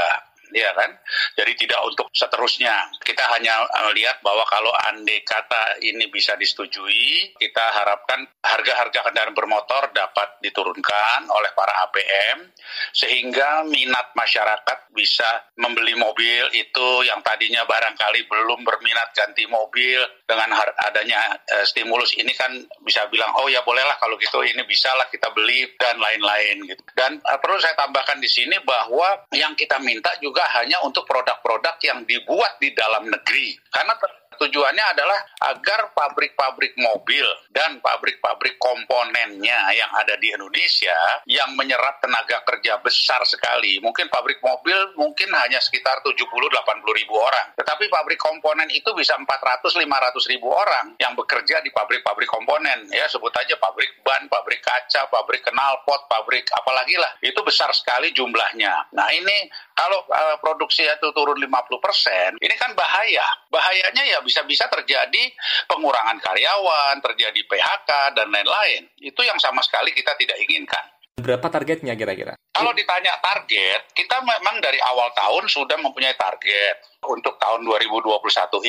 ya 0.53 0.71
kan? 0.75 0.91
Jadi 1.37 1.51
tidak 1.65 1.79
untuk 1.87 2.09
seterusnya. 2.11 2.73
Kita 3.01 3.23
hanya 3.37 3.65
melihat 3.89 4.19
bahwa 4.21 4.43
kalau 4.49 4.73
andai 4.91 5.21
kata 5.23 5.79
ini 5.81 6.09
bisa 6.11 6.35
disetujui, 6.35 7.37
kita 7.37 7.65
harapkan 7.81 8.25
harga-harga 8.41 8.99
kendaraan 9.09 9.37
bermotor 9.37 9.89
dapat 9.93 10.41
diturunkan 10.41 11.29
oleh 11.29 11.51
para 11.55 11.73
APM 11.89 12.51
sehingga 12.91 13.63
minat 13.67 14.11
masyarakat 14.17 14.91
bisa 14.91 15.27
membeli 15.59 15.93
mobil 15.95 16.49
itu 16.55 16.87
yang 17.05 17.19
tadinya 17.21 17.63
barangkali 17.67 18.25
belum 18.25 18.63
berminat 18.63 19.11
ganti 19.13 19.45
mobil 19.47 20.01
dengan 20.25 20.55
adanya 20.81 21.37
uh, 21.37 21.65
stimulus 21.67 22.17
ini 22.17 22.33
kan 22.33 22.51
bisa 22.81 23.05
bilang 23.13 23.31
oh 23.37 23.47
ya 23.51 23.61
bolehlah 23.61 23.95
kalau 24.01 24.17
gitu 24.17 24.41
ini 24.41 24.63
bisa 24.65 24.89
lah 24.97 25.05
kita 25.11 25.29
beli 25.35 25.69
dan 25.77 25.99
lain-lain 26.01 26.65
gitu. 26.65 26.81
Dan 26.97 27.21
uh, 27.21 27.37
perlu 27.39 27.59
saya 27.61 27.77
tambahkan 27.77 28.17
di 28.19 28.29
sini 28.29 28.57
bahwa 28.63 29.27
yang 29.35 29.53
kita 29.53 29.77
minta 29.79 30.11
juga 30.19 30.34
juga 30.35 30.51
hanya 30.59 30.83
untuk 30.83 31.07
produk-produk 31.07 31.79
yang 31.79 32.03
dibuat 32.03 32.59
di 32.59 32.75
dalam 32.75 33.07
negeri. 33.07 33.55
Karena 33.71 33.95
Tujuannya 34.39 34.85
adalah 34.95 35.19
agar 35.53 35.95
pabrik-pabrik 35.95 36.75
mobil 36.79 37.25
dan 37.51 37.79
pabrik-pabrik 37.79 38.59
komponennya 38.59 39.59
yang 39.73 39.91
ada 39.95 40.19
di 40.19 40.31
Indonesia 40.33 40.95
yang 41.25 41.55
menyerap 41.55 42.03
tenaga 42.03 42.43
kerja 42.43 42.79
besar 42.83 43.23
sekali. 43.23 43.79
Mungkin 43.79 44.11
pabrik 44.11 44.43
mobil 44.43 44.95
mungkin 44.99 45.31
hanya 45.33 45.59
sekitar 45.63 46.03
70-80 46.03 46.99
ribu 46.99 47.15
orang. 47.15 47.55
Tetapi 47.55 47.87
pabrik 47.87 48.19
komponen 48.19 48.67
itu 48.71 48.91
bisa 48.97 49.15
400-500 49.17 50.31
ribu 50.31 50.51
orang 50.51 50.95
yang 50.99 51.15
bekerja 51.15 51.63
di 51.63 51.71
pabrik-pabrik 51.71 52.27
komponen. 52.27 52.89
Ya 52.91 53.07
sebut 53.07 53.31
aja 53.33 53.55
pabrik 53.57 54.01
ban, 54.03 54.27
pabrik 54.27 54.59
kaca, 54.59 55.07
pabrik 55.07 55.45
knalpot, 55.45 56.11
pabrik 56.11 56.49
apalagi 56.51 56.95
lah. 56.99 57.15
Itu 57.23 57.41
besar 57.45 57.71
sekali 57.71 58.11
jumlahnya. 58.11 58.91
Nah 58.91 59.07
ini 59.13 59.47
kalau 59.75 60.07
uh, 60.07 60.39
produksi 60.39 60.87
itu 60.87 61.11
turun 61.11 61.35
50%, 61.35 62.39
ini 62.39 62.55
kan 62.55 62.71
bahaya. 62.73 63.27
Bahayanya 63.51 64.03
ya 64.07 64.19
bisa-bisa 64.25 64.65
terjadi 64.67 65.29
pengurangan 65.69 66.17
karyawan, 66.17 66.97
terjadi 67.05 67.39
PHK, 67.45 68.17
dan 68.17 68.27
lain-lain. 68.33 68.89
Itu 68.97 69.21
yang 69.21 69.37
sama 69.37 69.61
sekali 69.61 69.93
kita 69.93 70.17
tidak 70.17 70.41
inginkan. 70.49 70.95
Berapa 71.15 71.47
targetnya 71.47 71.95
kira-kira? 71.95 72.35
Kalau 72.51 72.75
ditanya 72.75 73.15
target, 73.23 73.87
kita 73.95 74.19
memang 74.19 74.59
dari 74.59 74.75
awal 74.83 75.15
tahun 75.15 75.47
sudah 75.47 75.79
mempunyai 75.79 76.11
target 76.19 76.83
untuk 77.07 77.39
tahun 77.39 77.63
2021 77.63 78.11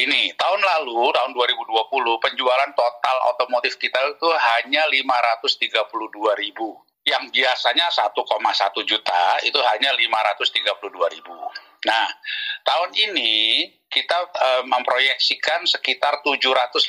ini. 0.06 0.30
Tahun 0.38 0.60
lalu, 0.62 1.10
tahun 1.10 1.34
2020, 1.34 2.22
penjualan 2.22 2.70
total 2.78 3.16
otomotif 3.34 3.74
kita 3.82 3.98
itu 4.14 4.30
hanya 4.30 4.86
532 4.86 6.38
ribu. 6.38 6.85
Yang 7.06 7.38
biasanya 7.38 7.86
1,1 7.86 8.18
juta 8.82 9.22
itu 9.46 9.58
hanya 9.62 9.94
532 9.94 11.14
ribu. 11.14 11.38
Nah, 11.86 12.06
tahun 12.66 12.90
ini 12.98 13.62
kita 13.86 14.18
e, 14.34 14.50
memproyeksikan 14.66 15.62
sekitar 15.70 16.18
750 16.26 16.82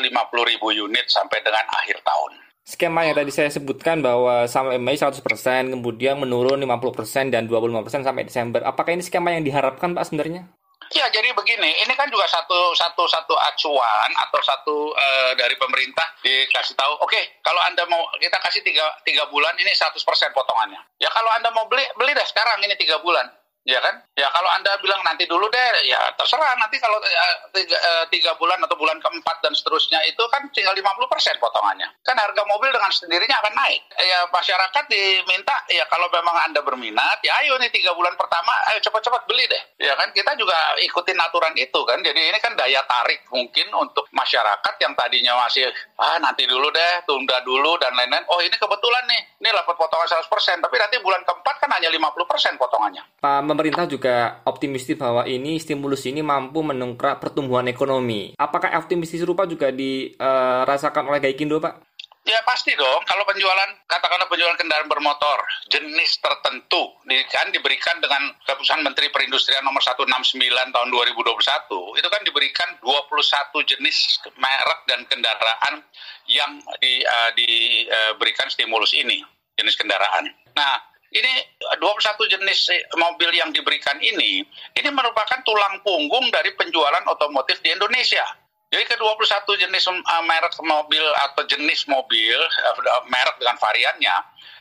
ribu 0.49 0.67
unit 0.73 1.05
sampai 1.05 1.39
dengan 1.45 1.63
akhir 1.69 2.01
tahun. 2.01 2.33
Skema 2.67 3.07
yang 3.07 3.15
tadi 3.15 3.31
saya 3.31 3.47
sebutkan 3.47 4.03
bahwa 4.03 4.43
sampai 4.43 4.75
Mei 4.75 4.99
100%, 4.99 5.23
kemudian 5.71 6.19
menurun 6.19 6.59
50% 6.59 7.31
dan 7.31 7.47
25% 7.47 8.03
sampai 8.03 8.27
Desember. 8.27 8.59
Apakah 8.65 8.91
ini 8.91 9.05
skema 9.05 9.31
yang 9.31 9.47
diharapkan 9.47 9.95
Pak 9.95 10.11
sebenarnya? 10.11 10.51
Ya, 10.95 11.11
jadi 11.11 11.35
begini, 11.35 11.83
ini 11.83 11.93
kan 11.99 12.07
juga 12.07 12.23
satu 12.31 12.71
satu 12.71 13.03
satu 13.11 13.35
acuan 13.35 14.09
atau 14.15 14.39
satu 14.39 14.75
uh, 14.95 15.31
dari 15.35 15.59
pemerintah 15.59 16.15
dikasih 16.23 16.79
tahu, 16.79 16.93
oke, 17.03 17.11
okay, 17.11 17.43
kalau 17.43 17.59
anda 17.67 17.83
mau 17.91 18.07
kita 18.15 18.39
kasih 18.39 18.63
tiga, 18.63 18.87
tiga 19.03 19.27
bulan 19.27 19.51
ini 19.59 19.71
100% 19.75 19.99
potongannya. 20.31 20.79
Ya 21.03 21.11
kalau 21.11 21.27
anda 21.35 21.51
mau 21.51 21.67
beli 21.67 21.83
beli 21.99 22.15
deh 22.15 22.27
sekarang 22.27 22.63
ini 22.63 22.79
tiga 22.79 23.03
bulan. 23.03 23.27
Ya 23.67 23.79
kan? 23.83 23.99
Ya 24.15 24.31
kalau 24.31 24.49
Anda 24.55 24.79
bilang 24.79 25.03
nanti 25.03 25.27
dulu 25.27 25.45
deh, 25.51 25.67
ya 25.85 25.99
terserah 26.15 26.55
nanti 26.55 26.79
kalau 26.79 26.97
ya, 27.03 27.25
tiga, 27.51 27.77
eh, 27.77 28.05
tiga 28.09 28.31
bulan 28.39 28.57
atau 28.63 28.79
bulan 28.79 28.97
keempat 29.03 29.43
dan 29.43 29.51
seterusnya 29.53 29.99
itu 30.07 30.23
kan 30.31 30.47
tinggal 30.55 30.73
50 30.73 31.11
persen 31.11 31.35
potongannya. 31.37 31.91
Kan 32.01 32.15
harga 32.15 32.41
mobil 32.47 32.71
dengan 32.71 32.89
sendirinya 32.89 33.37
akan 33.43 33.53
naik. 33.53 33.81
Ya 33.99 34.23
masyarakat 34.31 34.83
diminta, 34.87 35.53
ya 35.67 35.83
kalau 35.91 36.07
memang 36.09 36.47
Anda 36.47 36.63
berminat, 36.63 37.19
ya 37.21 37.35
ayo 37.43 37.59
nih 37.59 37.69
tiga 37.69 37.91
bulan 37.91 38.15
pertama, 38.15 38.55
ayo 38.71 38.79
cepat-cepat 38.79 39.27
beli 39.27 39.43
deh. 39.51 39.63
Ya 39.83 39.93
kan 39.99 40.15
kita 40.15 40.33
juga 40.39 40.55
ikutin 40.81 41.19
aturan 41.19 41.53
itu 41.59 41.79
kan. 41.83 41.99
Jadi 41.99 42.31
ini 42.31 42.39
kan 42.39 42.55
daya 42.55 42.81
tarik 42.87 43.27
mungkin 43.29 43.67
untuk 43.75 44.07
masyarakat 44.15 44.73
yang 44.79 44.95
tadinya 44.95 45.35
masih, 45.43 45.67
ah 45.99 46.15
nanti 46.23 46.47
dulu 46.47 46.71
deh, 46.71 47.03
tunda 47.03 47.43
dulu 47.43 47.75
dan 47.83 47.91
lain-lain. 47.93 48.23
Oh 48.31 48.39
ini 48.39 48.55
kebetulan 48.55 49.03
nih, 49.11 49.21
ini 49.43 49.51
dapat 49.51 49.75
potongan 49.75 50.07
100 50.07 50.31
persen, 50.31 50.55
tapi 50.63 50.79
nanti 50.79 50.95
bulan 51.03 51.21
keempat 51.27 51.55
kan 51.59 51.69
hanya 51.75 51.91
50 51.91 52.23
persen 52.23 52.55
potongannya. 52.55 53.03
Pak 53.19 53.56
pemerintah 53.57 53.89
juga 53.89 54.45
optimistis 54.45 54.93
bahwa 54.93 55.25
ini 55.25 55.57
stimulus 55.57 56.05
ini 56.05 56.21
mampu 56.21 56.61
mendongkrak 56.61 57.17
pertumbuhan 57.17 57.65
ekonomi. 57.65 58.37
Apakah 58.37 58.77
optimistis 58.77 59.25
serupa 59.25 59.49
juga 59.49 59.73
dirasakan 59.73 61.09
oleh 61.09 61.17
Gaikindo, 61.17 61.57
Pak? 61.57 61.97
Ya 62.27 62.37
pasti 62.45 62.75
dong, 62.77 63.01
kalau 63.07 63.23
penjualan, 63.25 63.71
katakanlah 63.87 64.27
penjualan 64.29 64.59
kendaraan 64.59 64.91
bermotor 64.91 65.41
jenis 65.71 66.19
tertentu, 66.19 66.99
kan 67.31 67.49
diberikan 67.55 67.97
dengan 68.03 68.35
keputusan 68.43 68.83
Menteri 68.83 69.09
Perindustrian 69.09 69.63
nomor 69.63 69.79
169 69.79 70.35
tahun 70.45 70.87
2021, 70.91 71.97
itu 71.97 72.07
kan 72.11 72.21
diberikan 72.27 72.69
21 72.83 73.71
jenis 73.71 74.19
merek 74.37 74.79
dan 74.91 75.07
kendaraan 75.07 75.81
yang 76.27 76.59
di, 76.83 77.07
uh, 77.07 77.31
diberikan 77.31 78.51
stimulus 78.51 78.91
ini, 78.91 79.23
jenis 79.55 79.79
kendaraan. 79.79 80.27
Nah, 80.51 80.83
ini 81.13 81.33
21 81.79 82.33
jenis 82.35 82.59
mobil 82.99 83.31
yang 83.31 83.49
diberikan 83.55 83.95
ini, 84.03 84.43
ini 84.75 84.89
merupakan 84.91 85.39
tulang 85.47 85.79
punggung 85.79 86.27
dari 86.33 86.51
penjualan 86.59 87.03
otomotif 87.07 87.63
di 87.63 87.71
Indonesia. 87.71 88.23
Jadi 88.67 88.83
ke-21 88.83 89.47
jenis 89.63 89.87
uh, 89.87 90.23
merek 90.27 90.51
mobil 90.59 91.05
atau 91.31 91.47
jenis 91.47 91.87
mobil, 91.87 92.35
uh, 92.35 93.01
merek 93.07 93.39
dengan 93.39 93.55
variannya, 93.55 94.15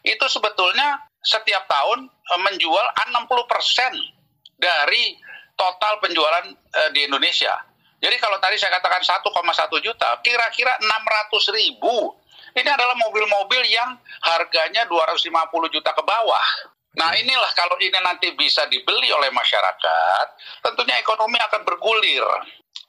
itu 0.06 0.22
sebetulnya 0.30 1.02
setiap 1.26 1.66
tahun 1.66 2.06
uh, 2.06 2.40
menjual 2.46 2.86
60% 3.10 4.62
dari 4.62 5.18
total 5.58 5.98
penjualan 5.98 6.46
uh, 6.54 6.90
di 6.94 7.10
Indonesia. 7.10 7.58
Jadi 7.98 8.16
kalau 8.22 8.38
tadi 8.38 8.54
saya 8.54 8.78
katakan 8.78 9.02
1,1 9.02 9.26
juta, 9.82 10.22
kira-kira 10.22 10.78
600 10.78 11.58
ribu 11.58 12.14
ini 12.56 12.68
adalah 12.72 12.96
mobil-mobil 12.96 13.62
yang 13.68 14.00
harganya 14.24 14.88
250 14.88 15.28
juta 15.68 15.90
ke 15.92 16.02
bawah. 16.02 16.48
Nah 16.96 17.12
inilah 17.12 17.52
kalau 17.52 17.76
ini 17.76 18.00
nanti 18.00 18.32
bisa 18.32 18.64
dibeli 18.72 19.12
oleh 19.12 19.28
masyarakat, 19.28 20.26
tentunya 20.64 20.96
ekonomi 20.96 21.36
akan 21.36 21.62
bergulir. 21.68 22.24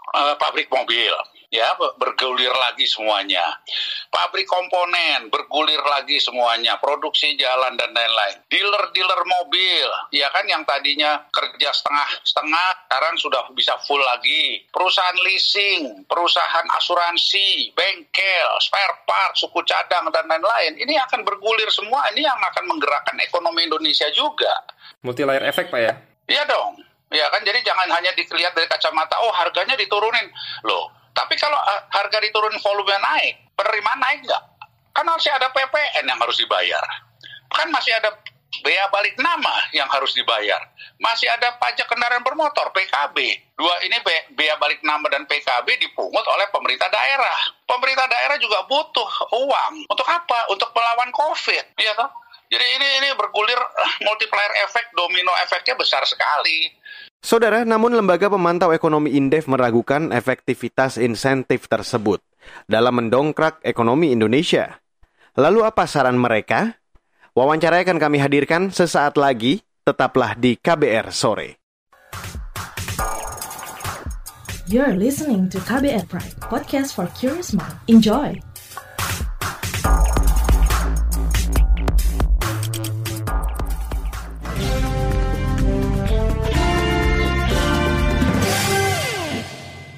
Uh, 0.08 0.40
pabrik 0.40 0.72
mobil, 0.72 1.12
ya 1.48 1.76
bergulir 2.00 2.52
lagi 2.52 2.84
semuanya. 2.88 3.44
Pabrik 4.12 4.48
komponen 4.48 5.32
bergulir 5.32 5.80
lagi 5.84 6.20
semuanya, 6.20 6.80
produksi 6.80 7.36
jalan 7.40 7.76
dan 7.80 7.92
lain-lain. 7.92 8.44
Dealer-dealer 8.52 9.22
mobil, 9.24 9.88
ya 10.12 10.28
kan 10.32 10.44
yang 10.48 10.64
tadinya 10.68 11.24
kerja 11.32 11.70
setengah-setengah, 11.72 12.68
sekarang 12.88 13.16
sudah 13.20 13.42
bisa 13.56 13.76
full 13.88 14.02
lagi. 14.02 14.68
Perusahaan 14.72 15.20
leasing, 15.24 16.04
perusahaan 16.08 16.68
asuransi, 16.80 17.72
bengkel, 17.76 18.50
spare 18.64 19.04
part, 19.08 19.36
suku 19.36 19.64
cadang 19.64 20.08
dan 20.12 20.26
lain-lain. 20.28 20.76
Ini 20.80 21.00
akan 21.08 21.24
bergulir 21.24 21.70
semua, 21.72 22.10
ini 22.12 22.24
yang 22.24 22.40
akan 22.40 22.64
menggerakkan 22.68 23.16
ekonomi 23.24 23.68
Indonesia 23.68 24.08
juga. 24.12 24.52
Multi 25.04 25.24
layer 25.24 25.46
efek 25.48 25.70
Pak 25.72 25.80
ya? 25.80 25.94
Iya 26.28 26.44
dong. 26.44 26.84
Ya 27.08 27.24
kan, 27.32 27.40
jadi 27.40 27.64
jangan 27.64 27.88
hanya 27.88 28.12
dilihat 28.12 28.52
dari 28.52 28.68
kacamata, 28.68 29.16
oh 29.24 29.32
harganya 29.32 29.80
diturunin. 29.80 30.28
Loh, 30.68 30.92
tapi 31.18 31.34
kalau 31.42 31.58
uh, 31.58 31.82
harga 31.90 32.22
diturunin 32.22 32.62
volume 32.62 32.94
naik, 32.94 33.50
penerimaan 33.58 33.98
naik 33.98 34.22
nggak? 34.22 34.44
Kan 34.94 35.06
masih 35.10 35.34
ada 35.34 35.50
PPN 35.50 36.06
yang 36.06 36.20
harus 36.22 36.38
dibayar. 36.38 36.86
Kan 37.50 37.74
masih 37.74 37.90
ada 37.98 38.14
bea 38.62 38.86
balik 38.94 39.18
nama 39.18 39.66
yang 39.74 39.90
harus 39.90 40.14
dibayar. 40.14 40.62
Masih 41.02 41.26
ada 41.30 41.58
pajak 41.58 41.90
kendaraan 41.90 42.22
bermotor, 42.22 42.70
PKB. 42.74 43.18
Dua 43.58 43.76
ini 43.86 43.98
bea 44.34 44.56
balik 44.62 44.82
nama 44.86 45.06
dan 45.10 45.26
PKB 45.26 45.82
dipungut 45.82 46.26
oleh 46.26 46.46
pemerintah 46.54 46.90
daerah. 46.90 47.38
Pemerintah 47.66 48.06
daerah 48.06 48.38
juga 48.38 48.66
butuh 48.70 49.10
uang. 49.34 49.74
Untuk 49.90 50.06
apa? 50.06 50.54
Untuk 50.54 50.70
melawan 50.74 51.10
COVID. 51.14 51.66
Iya 51.82 51.98
toh? 51.98 52.10
Jadi 52.48 52.64
ini 52.64 52.88
ini 53.04 53.10
bergulir 53.20 53.60
eh, 53.60 53.92
multiplier 54.08 54.52
efek, 54.64 54.96
domino 54.96 55.36
efeknya 55.44 55.76
besar 55.76 56.08
sekali. 56.08 56.72
Saudara, 57.20 57.68
namun 57.68 57.92
lembaga 57.92 58.32
pemantau 58.32 58.72
ekonomi 58.72 59.20
Indef 59.20 59.52
meragukan 59.52 60.16
efektivitas 60.16 60.96
insentif 60.96 61.68
tersebut 61.68 62.24
dalam 62.64 63.04
mendongkrak 63.04 63.60
ekonomi 63.68 64.16
Indonesia. 64.16 64.80
Lalu 65.36 65.68
apa 65.68 65.84
saran 65.92 66.16
mereka? 66.16 66.80
Wawancara 67.36 67.84
akan 67.84 68.00
kami 68.00 68.18
hadirkan 68.18 68.72
sesaat 68.72 69.20
lagi, 69.20 69.62
tetaplah 69.84 70.34
di 70.40 70.56
KBR 70.56 71.12
sore. 71.12 71.60
You're 74.72 74.96
listening 74.96 75.52
to 75.52 75.60
KBR 75.64 76.08
Pride, 76.08 76.36
podcast 76.44 76.96
for 76.96 77.12
curious 77.16 77.52
mind. 77.52 77.76
Enjoy. 77.92 78.40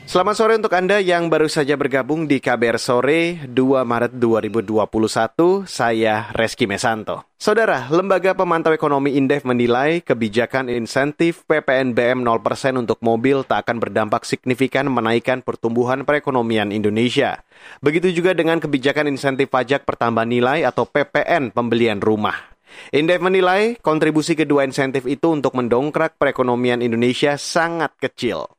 Selamat 0.10 0.42
sore 0.42 0.58
untuk 0.58 0.74
Anda 0.74 0.98
yang 0.98 1.30
baru 1.30 1.46
saja 1.46 1.78
bergabung 1.78 2.26
di 2.26 2.42
KBR 2.42 2.82
Sore 2.82 3.46
2 3.46 3.54
Maret 3.86 4.18
2021. 4.18 5.70
Saya 5.70 6.34
Reski 6.34 6.66
Mesanto. 6.66 7.30
Saudara, 7.38 7.86
Lembaga 7.94 8.34
Pemantau 8.34 8.74
Ekonomi 8.74 9.14
Indef 9.22 9.46
menilai 9.46 10.02
kebijakan 10.02 10.66
insentif 10.66 11.46
PPNBM 11.46 12.26
0% 12.26 12.82
untuk 12.82 12.98
mobil 13.06 13.46
tak 13.46 13.70
akan 13.70 13.78
berdampak 13.78 14.26
signifikan 14.26 14.90
menaikkan 14.90 15.46
pertumbuhan 15.46 16.02
perekonomian 16.02 16.74
Indonesia. 16.74 17.46
Begitu 17.78 18.10
juga 18.10 18.34
dengan 18.34 18.58
kebijakan 18.58 19.14
insentif 19.14 19.54
pajak 19.54 19.86
pertambahan 19.86 20.26
nilai 20.26 20.60
atau 20.66 20.90
PPN 20.90 21.54
pembelian 21.54 22.02
rumah. 22.02 22.58
Indef 22.90 23.22
menilai 23.22 23.78
kontribusi 23.78 24.34
kedua 24.34 24.66
insentif 24.66 25.06
itu 25.06 25.30
untuk 25.30 25.54
mendongkrak 25.54 26.18
perekonomian 26.18 26.82
Indonesia 26.82 27.38
sangat 27.38 27.94
kecil. 28.02 28.50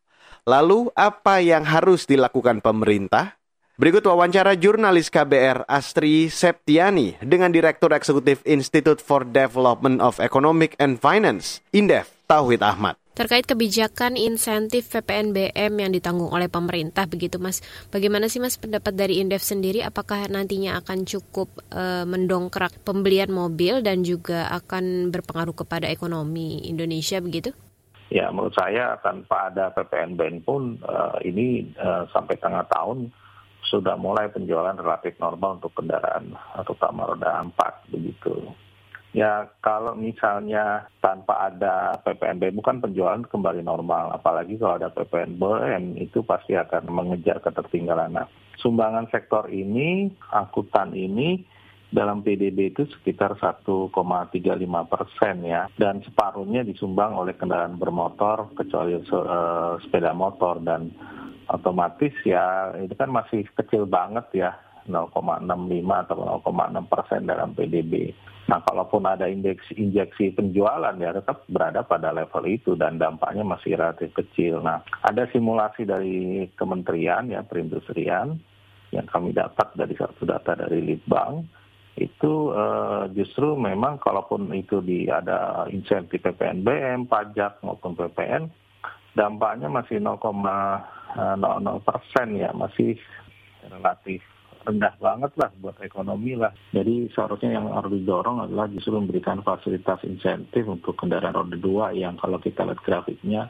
Lalu 0.51 0.91
apa 0.99 1.39
yang 1.39 1.63
harus 1.63 2.11
dilakukan 2.11 2.59
pemerintah? 2.59 3.39
Berikut 3.79 4.03
wawancara 4.03 4.59
jurnalis 4.59 5.07
KBR 5.07 5.63
Astri 5.71 6.27
Septiani 6.27 7.15
dengan 7.23 7.55
Direktur 7.55 7.95
Eksekutif 7.95 8.43
Institute 8.43 8.99
for 8.99 9.23
Development 9.23 10.03
of 10.03 10.19
Economic 10.19 10.75
and 10.83 10.99
Finance, 10.99 11.63
Indef, 11.71 12.11
Tauhid 12.27 12.67
Ahmad. 12.67 12.99
Terkait 13.15 13.47
kebijakan 13.47 14.19
insentif 14.19 14.91
PPNBM 14.91 15.71
yang 15.71 15.95
ditanggung 15.95 16.35
oleh 16.35 16.51
pemerintah 16.51 17.07
begitu 17.07 17.39
Mas. 17.39 17.63
Bagaimana 17.95 18.27
sih 18.27 18.43
Mas 18.43 18.59
pendapat 18.59 18.99
dari 18.99 19.23
Indef 19.23 19.47
sendiri 19.47 19.87
apakah 19.87 20.27
nantinya 20.27 20.83
akan 20.83 21.07
cukup 21.07 21.63
e, 21.71 22.03
mendongkrak 22.11 22.75
pembelian 22.83 23.31
mobil 23.31 23.87
dan 23.87 24.03
juga 24.03 24.51
akan 24.51 25.15
berpengaruh 25.15 25.55
kepada 25.55 25.87
ekonomi 25.87 26.67
Indonesia 26.67 27.23
begitu? 27.23 27.55
Ya, 28.11 28.27
menurut 28.35 28.59
saya 28.59 28.99
tanpa 28.99 29.55
ada 29.55 29.71
PPNBM 29.71 30.43
pun 30.43 30.83
uh, 30.83 31.15
ini 31.23 31.71
uh, 31.79 32.11
sampai 32.11 32.35
tengah 32.43 32.67
tahun 32.67 33.07
sudah 33.71 33.95
mulai 33.95 34.27
penjualan 34.35 34.75
relatif 34.75 35.15
normal 35.23 35.63
untuk 35.63 35.71
kendaraan 35.79 36.35
terutama 36.67 37.07
roda 37.07 37.39
4 37.39 37.95
begitu. 37.95 38.51
Ya 39.11 39.47
kalau 39.59 39.99
misalnya 39.99 40.87
tanpa 41.03 41.51
ada 41.51 41.99
PPNBM 42.07 42.59
bukan 42.63 42.79
penjualan 42.79 43.23
kembali 43.27 43.63
normal, 43.63 44.15
apalagi 44.15 44.55
kalau 44.55 44.79
ada 44.79 44.91
PPNBM 44.91 45.99
itu 45.99 46.23
pasti 46.23 46.55
akan 46.55 46.87
mengejar 46.91 47.43
ketertinggalan. 47.43 48.15
Nah, 48.15 48.27
sumbangan 48.63 49.11
sektor 49.11 49.51
ini, 49.51 50.15
angkutan 50.31 50.95
ini 50.95 51.43
dalam 51.91 52.23
PDB 52.23 52.71
itu 52.71 52.87
sekitar 52.87 53.35
1,35 53.39 53.91
persen 54.87 55.37
ya, 55.43 55.67
dan 55.75 55.99
separuhnya 56.07 56.63
disumbang 56.63 57.19
oleh 57.19 57.35
kendaraan 57.35 57.77
bermotor 57.77 58.55
kecuali 58.55 58.95
uh, 58.99 59.75
sepeda 59.83 60.15
motor 60.15 60.63
dan 60.63 60.95
otomatis 61.51 62.15
ya 62.23 62.71
itu 62.79 62.95
kan 62.95 63.11
masih 63.11 63.43
kecil 63.59 63.91
banget 63.91 64.23
ya 64.31 64.51
0,65 64.87 65.51
atau 66.07 66.17
0,6 66.47 66.91
persen 66.91 67.21
dalam 67.27 67.51
PDB. 67.53 68.15
Nah, 68.51 68.59
kalaupun 68.67 69.07
ada 69.07 69.31
indeks 69.31 69.63
injeksi 69.79 70.35
penjualan 70.35 70.95
ya 70.99 71.15
tetap 71.15 71.47
berada 71.47 71.87
pada 71.87 72.11
level 72.11 72.51
itu 72.51 72.75
dan 72.75 72.99
dampaknya 72.99 73.47
masih 73.47 73.79
relatif 73.79 74.11
kecil. 74.11 74.59
Nah, 74.59 74.83
ada 75.07 75.31
simulasi 75.31 75.87
dari 75.87 76.51
kementerian 76.59 77.31
ya 77.31 77.47
perindustrian 77.47 78.39
yang 78.91 79.07
kami 79.07 79.31
dapat 79.31 79.71
dari 79.79 79.95
satu 79.95 80.27
data 80.27 80.59
dari 80.59 80.83
Litbang 80.83 81.47
itu 81.99 82.55
uh, 82.55 83.11
justru 83.13 83.59
memang 83.59 83.99
kalaupun 83.99 84.53
itu 84.55 84.79
di 84.85 85.11
ada 85.11 85.67
insentif 85.69 86.23
PPNBM, 86.23 87.11
pajak 87.11 87.61
maupun 87.67 87.99
PPN, 87.99 88.47
dampaknya 89.19 89.67
masih 89.67 89.99
0,00 89.99 90.21
persen 91.83 92.29
ya, 92.39 92.55
masih 92.55 92.95
relatif 93.67 94.23
rendah 94.61 94.93
banget 95.01 95.33
lah 95.41 95.51
buat 95.57 95.77
ekonomi 95.81 96.37
lah. 96.37 96.53
Jadi 96.73 97.09
seharusnya 97.17 97.57
yang 97.57 97.73
harus 97.73 97.97
didorong 97.97 98.45
adalah 98.45 98.69
justru 98.69 98.93
memberikan 98.93 99.41
fasilitas 99.41 100.05
insentif 100.05 100.69
untuk 100.69 101.01
kendaraan 101.01 101.33
roda 101.33 101.57
dua 101.57 101.97
yang 101.97 102.21
kalau 102.21 102.37
kita 102.37 102.69
lihat 102.69 102.81
grafiknya 102.85 103.49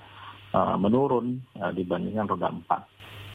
uh, 0.54 0.78
menurun 0.78 1.42
uh, 1.58 1.74
dibandingkan 1.74 2.30
roda 2.30 2.48
empat. 2.54 2.82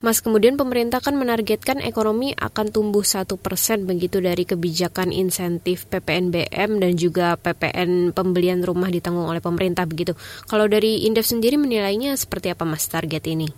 Mas, 0.05 0.21
kemudian 0.21 0.53
pemerintah 0.53 1.01
kan 1.01 1.17
menargetkan 1.17 1.81
ekonomi 1.81 2.29
akan 2.37 2.69
tumbuh 2.69 3.01
satu 3.01 3.41
persen 3.41 3.89
begitu 3.89 4.21
dari 4.21 4.45
kebijakan 4.45 5.09
insentif 5.09 5.89
PPNBM 5.89 6.77
dan 6.77 6.93
juga 6.93 7.33
PPN 7.41 8.13
pembelian 8.13 8.61
rumah 8.61 8.93
ditanggung 8.93 9.25
oleh 9.25 9.41
pemerintah 9.41 9.89
begitu. 9.89 10.13
Kalau 10.45 10.69
dari 10.69 11.09
Indef 11.09 11.25
sendiri 11.25 11.57
menilainya 11.57 12.13
seperti 12.13 12.53
apa 12.53 12.69
Mas 12.69 12.85
target 12.85 13.25
ini? 13.25 13.49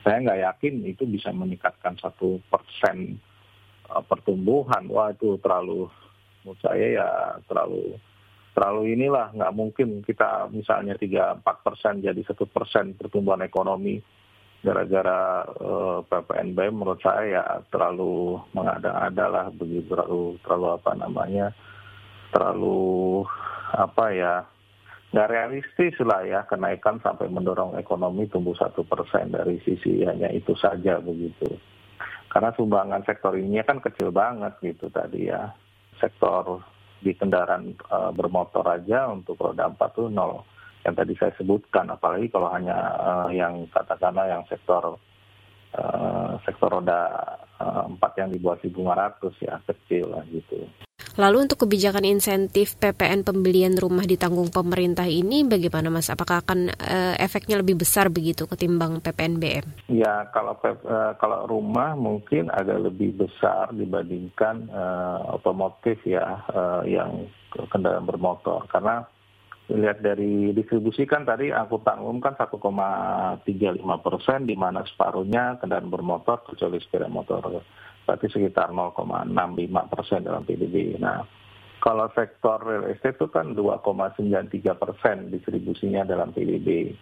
Saya 0.00 0.24
nggak 0.24 0.40
yakin 0.56 0.74
itu 0.88 1.04
bisa 1.04 1.28
meningkatkan 1.36 2.00
satu 2.00 2.40
persen 2.48 3.20
uh, 3.92 4.00
pertumbuhan. 4.08 4.88
Wah 4.88 5.12
itu 5.12 5.36
terlalu, 5.44 5.92
menurut 6.48 6.60
saya 6.64 6.86
ya 6.96 7.08
terlalu 7.44 8.00
terlalu 8.56 8.96
inilah 8.96 9.36
nggak 9.36 9.52
mungkin 9.52 10.00
kita 10.00 10.48
misalnya 10.48 10.96
tiga 10.96 11.36
empat 11.36 11.60
persen 11.60 12.00
jadi 12.00 12.24
satu 12.24 12.48
persen 12.48 12.96
pertumbuhan 12.96 13.44
ekonomi 13.44 13.98
gara-gara 14.64 15.44
uh, 15.60 16.00
eh, 16.00 16.08
PPNBM 16.08 16.72
menurut 16.72 17.00
saya 17.04 17.22
ya 17.28 17.44
terlalu 17.68 18.40
mengada-ada 18.56 19.24
lah 19.28 19.46
begitu 19.52 19.92
terlalu 19.92 20.40
terlalu 20.40 20.66
apa 20.80 20.90
namanya 20.96 21.46
terlalu 22.32 23.22
apa 23.76 24.04
ya 24.10 24.34
nggak 25.14 25.30
realistis 25.30 25.94
lah 26.02 26.26
ya 26.26 26.42
kenaikan 26.48 26.98
sampai 26.98 27.30
mendorong 27.30 27.78
ekonomi 27.78 28.26
tumbuh 28.26 28.56
satu 28.58 28.82
persen 28.82 29.30
dari 29.30 29.62
sisi 29.62 30.02
hanya 30.02 30.26
itu 30.34 30.58
saja 30.58 30.98
begitu. 30.98 31.46
Karena 32.26 32.50
sumbangan 32.58 33.06
sektor 33.06 33.38
ini 33.38 33.62
kan 33.62 33.78
kecil 33.78 34.10
banget 34.10 34.58
gitu 34.58 34.90
tadi 34.90 35.30
ya. 35.30 35.54
Sektor 36.02 36.66
di 36.98 37.14
kendaraan 37.14 37.78
uh, 37.94 38.10
bermotor 38.10 38.66
aja 38.66 39.06
untuk 39.06 39.38
roda 39.38 39.70
empat 39.70 39.94
tuh 39.94 40.10
nol 40.10 40.42
yang 40.84 40.94
tadi 40.94 41.16
saya 41.16 41.32
sebutkan 41.40 41.88
apalagi 41.88 42.28
kalau 42.28 42.52
hanya 42.52 42.76
uh, 43.00 43.28
yang 43.32 43.64
katakanlah 43.72 44.28
yang 44.28 44.44
sektor 44.46 45.00
uh, 45.74 46.32
sektor 46.44 46.68
roda 46.68 47.08
uh, 47.58 47.88
empat 47.88 48.12
yang 48.20 48.28
di 48.30 48.38
bawah 48.38 48.60
1.500 48.60 49.44
ya 49.44 49.54
kecil 49.64 50.12
lah 50.12 50.24
gitu. 50.28 50.68
Lalu 51.14 51.46
untuk 51.46 51.66
kebijakan 51.66 52.02
insentif 52.02 52.74
PPN 52.74 53.22
pembelian 53.22 53.78
rumah 53.78 54.02
ditanggung 54.02 54.50
pemerintah 54.50 55.06
ini 55.06 55.46
bagaimana 55.46 55.86
Mas? 55.86 56.10
Apakah 56.10 56.42
akan 56.42 56.74
uh, 56.74 57.14
efeknya 57.22 57.62
lebih 57.62 57.78
besar 57.78 58.10
begitu 58.10 58.50
ketimbang 58.50 58.98
PPNBM? 58.98 59.90
Ya 59.94 60.26
kalau 60.34 60.58
uh, 60.58 61.14
kalau 61.22 61.46
rumah 61.46 61.94
mungkin 61.94 62.50
agak 62.50 62.82
lebih 62.90 63.14
besar 63.14 63.70
dibandingkan 63.70 64.66
uh, 64.74 65.38
otomotif 65.38 66.02
ya 66.02 66.42
uh, 66.50 66.82
yang 66.82 67.30
kendaraan 67.70 68.10
bermotor 68.10 68.66
karena 68.66 69.06
lihat 69.72 70.04
dari 70.04 70.52
distribusi 70.52 71.08
kan 71.08 71.24
tadi 71.24 71.48
angkutan 71.48 72.04
umum 72.04 72.20
kan 72.20 72.36
1,35 72.36 73.40
persen, 74.04 74.44
di 74.44 74.52
mana 74.52 74.84
separuhnya 74.84 75.56
kendaraan 75.56 75.88
bermotor 75.88 76.44
kecuali 76.44 76.76
sepeda 76.84 77.08
motor, 77.08 77.64
berarti 78.04 78.26
sekitar 78.28 78.68
0,65 78.76 79.32
persen 79.88 80.20
dalam 80.20 80.44
PDB. 80.44 81.00
Nah, 81.00 81.24
kalau 81.80 82.12
sektor 82.12 82.60
real 82.60 82.92
estate 82.92 83.16
itu 83.16 83.28
kan 83.32 83.56
2,93 83.56 84.52
persen 84.76 85.32
distribusinya 85.32 86.04
dalam 86.04 86.32
PDB. 86.36 86.92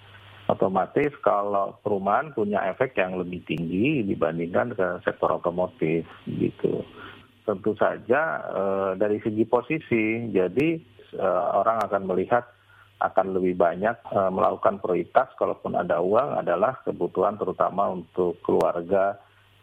Otomatis 0.50 1.14
kalau 1.22 1.78
perumahan 1.82 2.34
punya 2.34 2.62
efek 2.70 2.98
yang 2.98 3.14
lebih 3.14 3.46
tinggi 3.46 4.02
dibandingkan 4.02 4.74
ke 4.74 4.86
sektor 5.06 5.38
otomotif 5.38 6.02
gitu. 6.26 6.82
Tentu 7.42 7.74
saja 7.74 8.42
eh, 8.50 8.90
dari 8.98 9.18
segi 9.22 9.46
posisi, 9.46 10.30
jadi 10.30 10.91
uh, 11.18 11.62
orang 11.62 11.82
akan 11.84 12.02
melihat 12.08 12.44
akan 13.02 13.34
lebih 13.34 13.58
banyak 13.58 13.98
uh, 14.14 14.30
melakukan 14.30 14.78
prioritas 14.78 15.28
kalaupun 15.34 15.74
ada 15.74 15.98
uang 15.98 16.38
adalah 16.38 16.78
kebutuhan 16.86 17.34
terutama 17.34 17.90
untuk 17.90 18.38
keluarga 18.46 19.18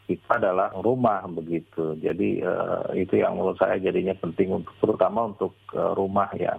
kita 0.09 0.41
adalah 0.41 0.73
rumah 0.73 1.21
begitu. 1.29 1.93
Jadi 2.01 2.41
uh, 2.41 2.91
itu 2.97 3.21
yang 3.21 3.37
menurut 3.37 3.61
saya 3.61 3.77
jadinya 3.77 4.17
penting 4.17 4.49
untuk 4.57 4.73
terutama 4.81 5.29
untuk 5.29 5.53
rumah 5.73 6.33
ya. 6.33 6.57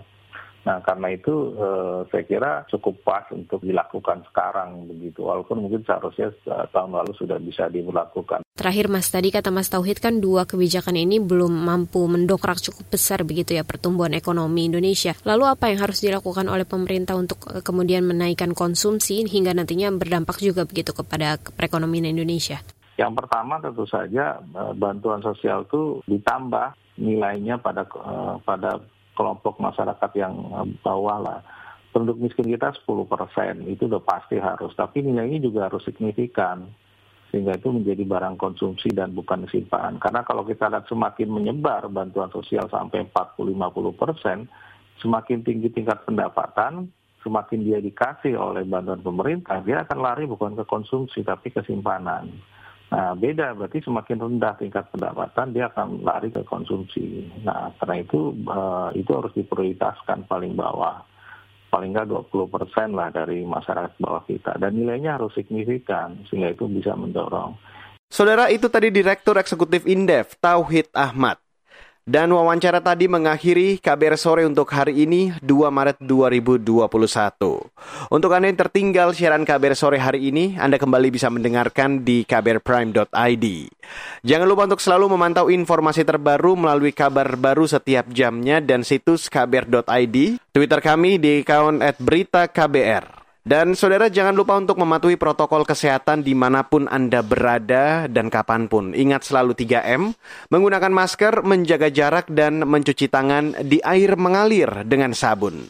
Nah 0.60 0.84
karena 0.84 1.08
itu 1.08 1.56
eh, 1.56 1.98
saya 2.12 2.24
kira 2.28 2.50
cukup 2.68 3.00
pas 3.00 3.24
untuk 3.32 3.64
dilakukan 3.64 4.20
sekarang 4.28 4.84
begitu, 4.84 5.24
walaupun 5.24 5.64
mungkin 5.64 5.80
seharusnya 5.88 6.28
eh, 6.32 6.66
tahun 6.68 7.00
lalu 7.00 7.12
sudah 7.16 7.38
bisa 7.40 7.72
dilakukan. 7.72 8.44
Terakhir 8.52 8.92
Mas, 8.92 9.08
tadi 9.08 9.32
kata 9.32 9.48
Mas 9.48 9.72
Tauhid 9.72 10.04
kan 10.04 10.20
dua 10.20 10.44
kebijakan 10.44 11.00
ini 11.00 11.16
belum 11.16 11.48
mampu 11.48 12.04
mendokrak 12.04 12.60
cukup 12.60 12.92
besar 12.92 13.24
begitu 13.24 13.56
ya 13.56 13.64
pertumbuhan 13.64 14.12
ekonomi 14.12 14.68
Indonesia. 14.68 15.16
Lalu 15.24 15.48
apa 15.48 15.72
yang 15.72 15.80
harus 15.80 16.04
dilakukan 16.04 16.44
oleh 16.44 16.68
pemerintah 16.68 17.16
untuk 17.16 17.40
eh, 17.48 17.64
kemudian 17.64 18.04
menaikkan 18.04 18.52
konsumsi 18.52 19.24
hingga 19.24 19.56
nantinya 19.56 19.88
berdampak 19.96 20.44
juga 20.44 20.68
begitu 20.68 20.92
kepada 20.92 21.40
perekonomian 21.40 22.12
Indonesia? 22.12 22.60
Yang 23.00 23.16
pertama 23.16 23.56
tentu 23.64 23.88
saja 23.88 24.36
bantuan 24.76 25.24
sosial 25.24 25.64
itu 25.64 26.04
ditambah 26.04 26.76
nilainya 27.00 27.56
pada 27.56 27.88
pada 28.44 28.76
kelompok 29.20 29.60
masyarakat 29.60 30.10
yang 30.16 30.32
eh, 30.56 30.66
bawah 30.80 31.20
lah. 31.20 31.40
Penduduk 31.92 32.24
miskin 32.24 32.48
kita 32.48 32.72
10 32.72 33.04
persen, 33.04 33.66
itu 33.68 33.84
udah 33.84 34.00
pasti 34.00 34.40
harus. 34.40 34.72
Tapi 34.72 35.04
nilainya 35.04 35.44
juga 35.44 35.68
harus 35.68 35.84
signifikan. 35.84 36.64
Sehingga 37.28 37.54
itu 37.54 37.70
menjadi 37.70 38.02
barang 38.02 38.42
konsumsi 38.42 38.90
dan 38.90 39.14
bukan 39.14 39.46
simpanan. 39.50 40.02
Karena 40.02 40.26
kalau 40.26 40.42
kita 40.42 40.66
lihat 40.66 40.90
semakin 40.90 41.30
menyebar 41.30 41.86
bantuan 41.86 42.30
sosial 42.34 42.66
sampai 42.66 43.06
40-50 43.06 43.94
persen, 43.94 44.50
semakin 44.98 45.46
tinggi 45.46 45.70
tingkat 45.70 46.02
pendapatan, 46.06 46.90
semakin 47.22 47.60
dia 47.62 47.78
dikasih 47.78 48.34
oleh 48.34 48.66
bantuan 48.66 48.98
pemerintah, 49.04 49.62
dia 49.62 49.86
akan 49.86 49.98
lari 50.02 50.24
bukan 50.26 50.58
ke 50.58 50.64
konsumsi 50.66 51.22
tapi 51.22 51.52
ke 51.52 51.62
simpanan. 51.62 52.32
Nah, 52.90 53.14
beda 53.14 53.54
berarti 53.54 53.78
semakin 53.86 54.18
rendah 54.18 54.58
tingkat 54.58 54.90
pendapatan 54.90 55.54
dia 55.54 55.70
akan 55.70 56.02
lari 56.02 56.34
ke 56.34 56.42
konsumsi. 56.42 57.22
Nah, 57.46 57.70
karena 57.78 58.02
itu 58.02 58.34
uh, 58.50 58.90
itu 58.98 59.10
harus 59.14 59.30
diprioritaskan 59.38 60.26
paling 60.26 60.58
bawah. 60.58 61.06
Paling 61.70 61.94
nggak 61.94 62.10
20 62.10 62.50
persen 62.50 62.98
lah 62.98 63.14
dari 63.14 63.46
masyarakat 63.46 63.94
bawah 64.02 64.26
kita. 64.26 64.58
Dan 64.58 64.74
nilainya 64.74 65.22
harus 65.22 65.30
signifikan 65.38 66.18
sehingga 66.26 66.50
itu 66.50 66.66
bisa 66.66 66.98
mendorong. 66.98 67.54
Saudara, 68.10 68.50
itu 68.50 68.66
tadi 68.66 68.90
Direktur 68.90 69.38
Eksekutif 69.38 69.86
Indef, 69.86 70.34
Tauhid 70.42 70.90
Ahmad. 70.90 71.38
Dan 72.08 72.32
wawancara 72.32 72.80
tadi 72.80 73.12
mengakhiri 73.12 73.76
KBR 73.76 74.16
sore 74.16 74.42
untuk 74.48 74.72
hari 74.72 75.04
ini 75.04 75.36
2 75.44 75.68
Maret 75.68 76.00
2021. 76.00 76.88
Untuk 78.08 78.30
Anda 78.32 78.48
yang 78.48 78.56
tertinggal 78.56 79.12
siaran 79.12 79.44
KBR 79.44 79.76
sore 79.76 80.00
hari 80.00 80.32
ini, 80.32 80.56
Anda 80.56 80.80
kembali 80.80 81.12
bisa 81.12 81.28
mendengarkan 81.28 82.00
di 82.00 82.24
kbrprime.id. 82.24 83.46
Jangan 84.24 84.46
lupa 84.48 84.64
untuk 84.64 84.80
selalu 84.80 85.12
memantau 85.12 85.52
informasi 85.52 86.00
terbaru 86.00 86.56
melalui 86.56 86.96
kabar 86.96 87.36
baru 87.36 87.68
setiap 87.68 88.08
jamnya 88.08 88.64
dan 88.64 88.80
situs 88.80 89.28
kbr.id, 89.28 90.16
Twitter 90.56 90.80
kami 90.80 91.20
di 91.20 91.44
account 91.44 91.84
@berita_kbr. 92.00 93.19
Dan 93.50 93.74
saudara 93.74 94.06
jangan 94.06 94.38
lupa 94.38 94.54
untuk 94.54 94.78
mematuhi 94.78 95.18
protokol 95.18 95.66
kesehatan 95.66 96.22
di 96.22 96.38
mana 96.38 96.62
pun 96.62 96.86
Anda 96.86 97.18
berada 97.18 98.06
dan 98.06 98.30
kapan 98.30 98.70
pun. 98.70 98.94
Ingat 98.94 99.26
selalu 99.26 99.58
3M, 99.58 100.14
menggunakan 100.54 100.94
masker, 100.94 101.42
menjaga 101.42 101.90
jarak, 101.90 102.30
dan 102.30 102.62
mencuci 102.62 103.10
tangan 103.10 103.58
di 103.66 103.82
air 103.82 104.14
mengalir 104.14 104.86
dengan 104.86 105.18
sabun. 105.18 105.66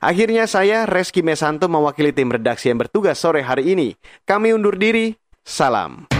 Akhirnya 0.00 0.48
saya, 0.48 0.88
Reski 0.88 1.20
Mesanto, 1.20 1.68
mewakili 1.68 2.16
tim 2.16 2.32
redaksi 2.32 2.72
yang 2.72 2.80
bertugas 2.80 3.20
sore 3.20 3.44
hari 3.44 3.76
ini. 3.76 3.92
Kami 4.24 4.56
undur 4.56 4.80
diri, 4.80 5.12
salam. 5.44 6.19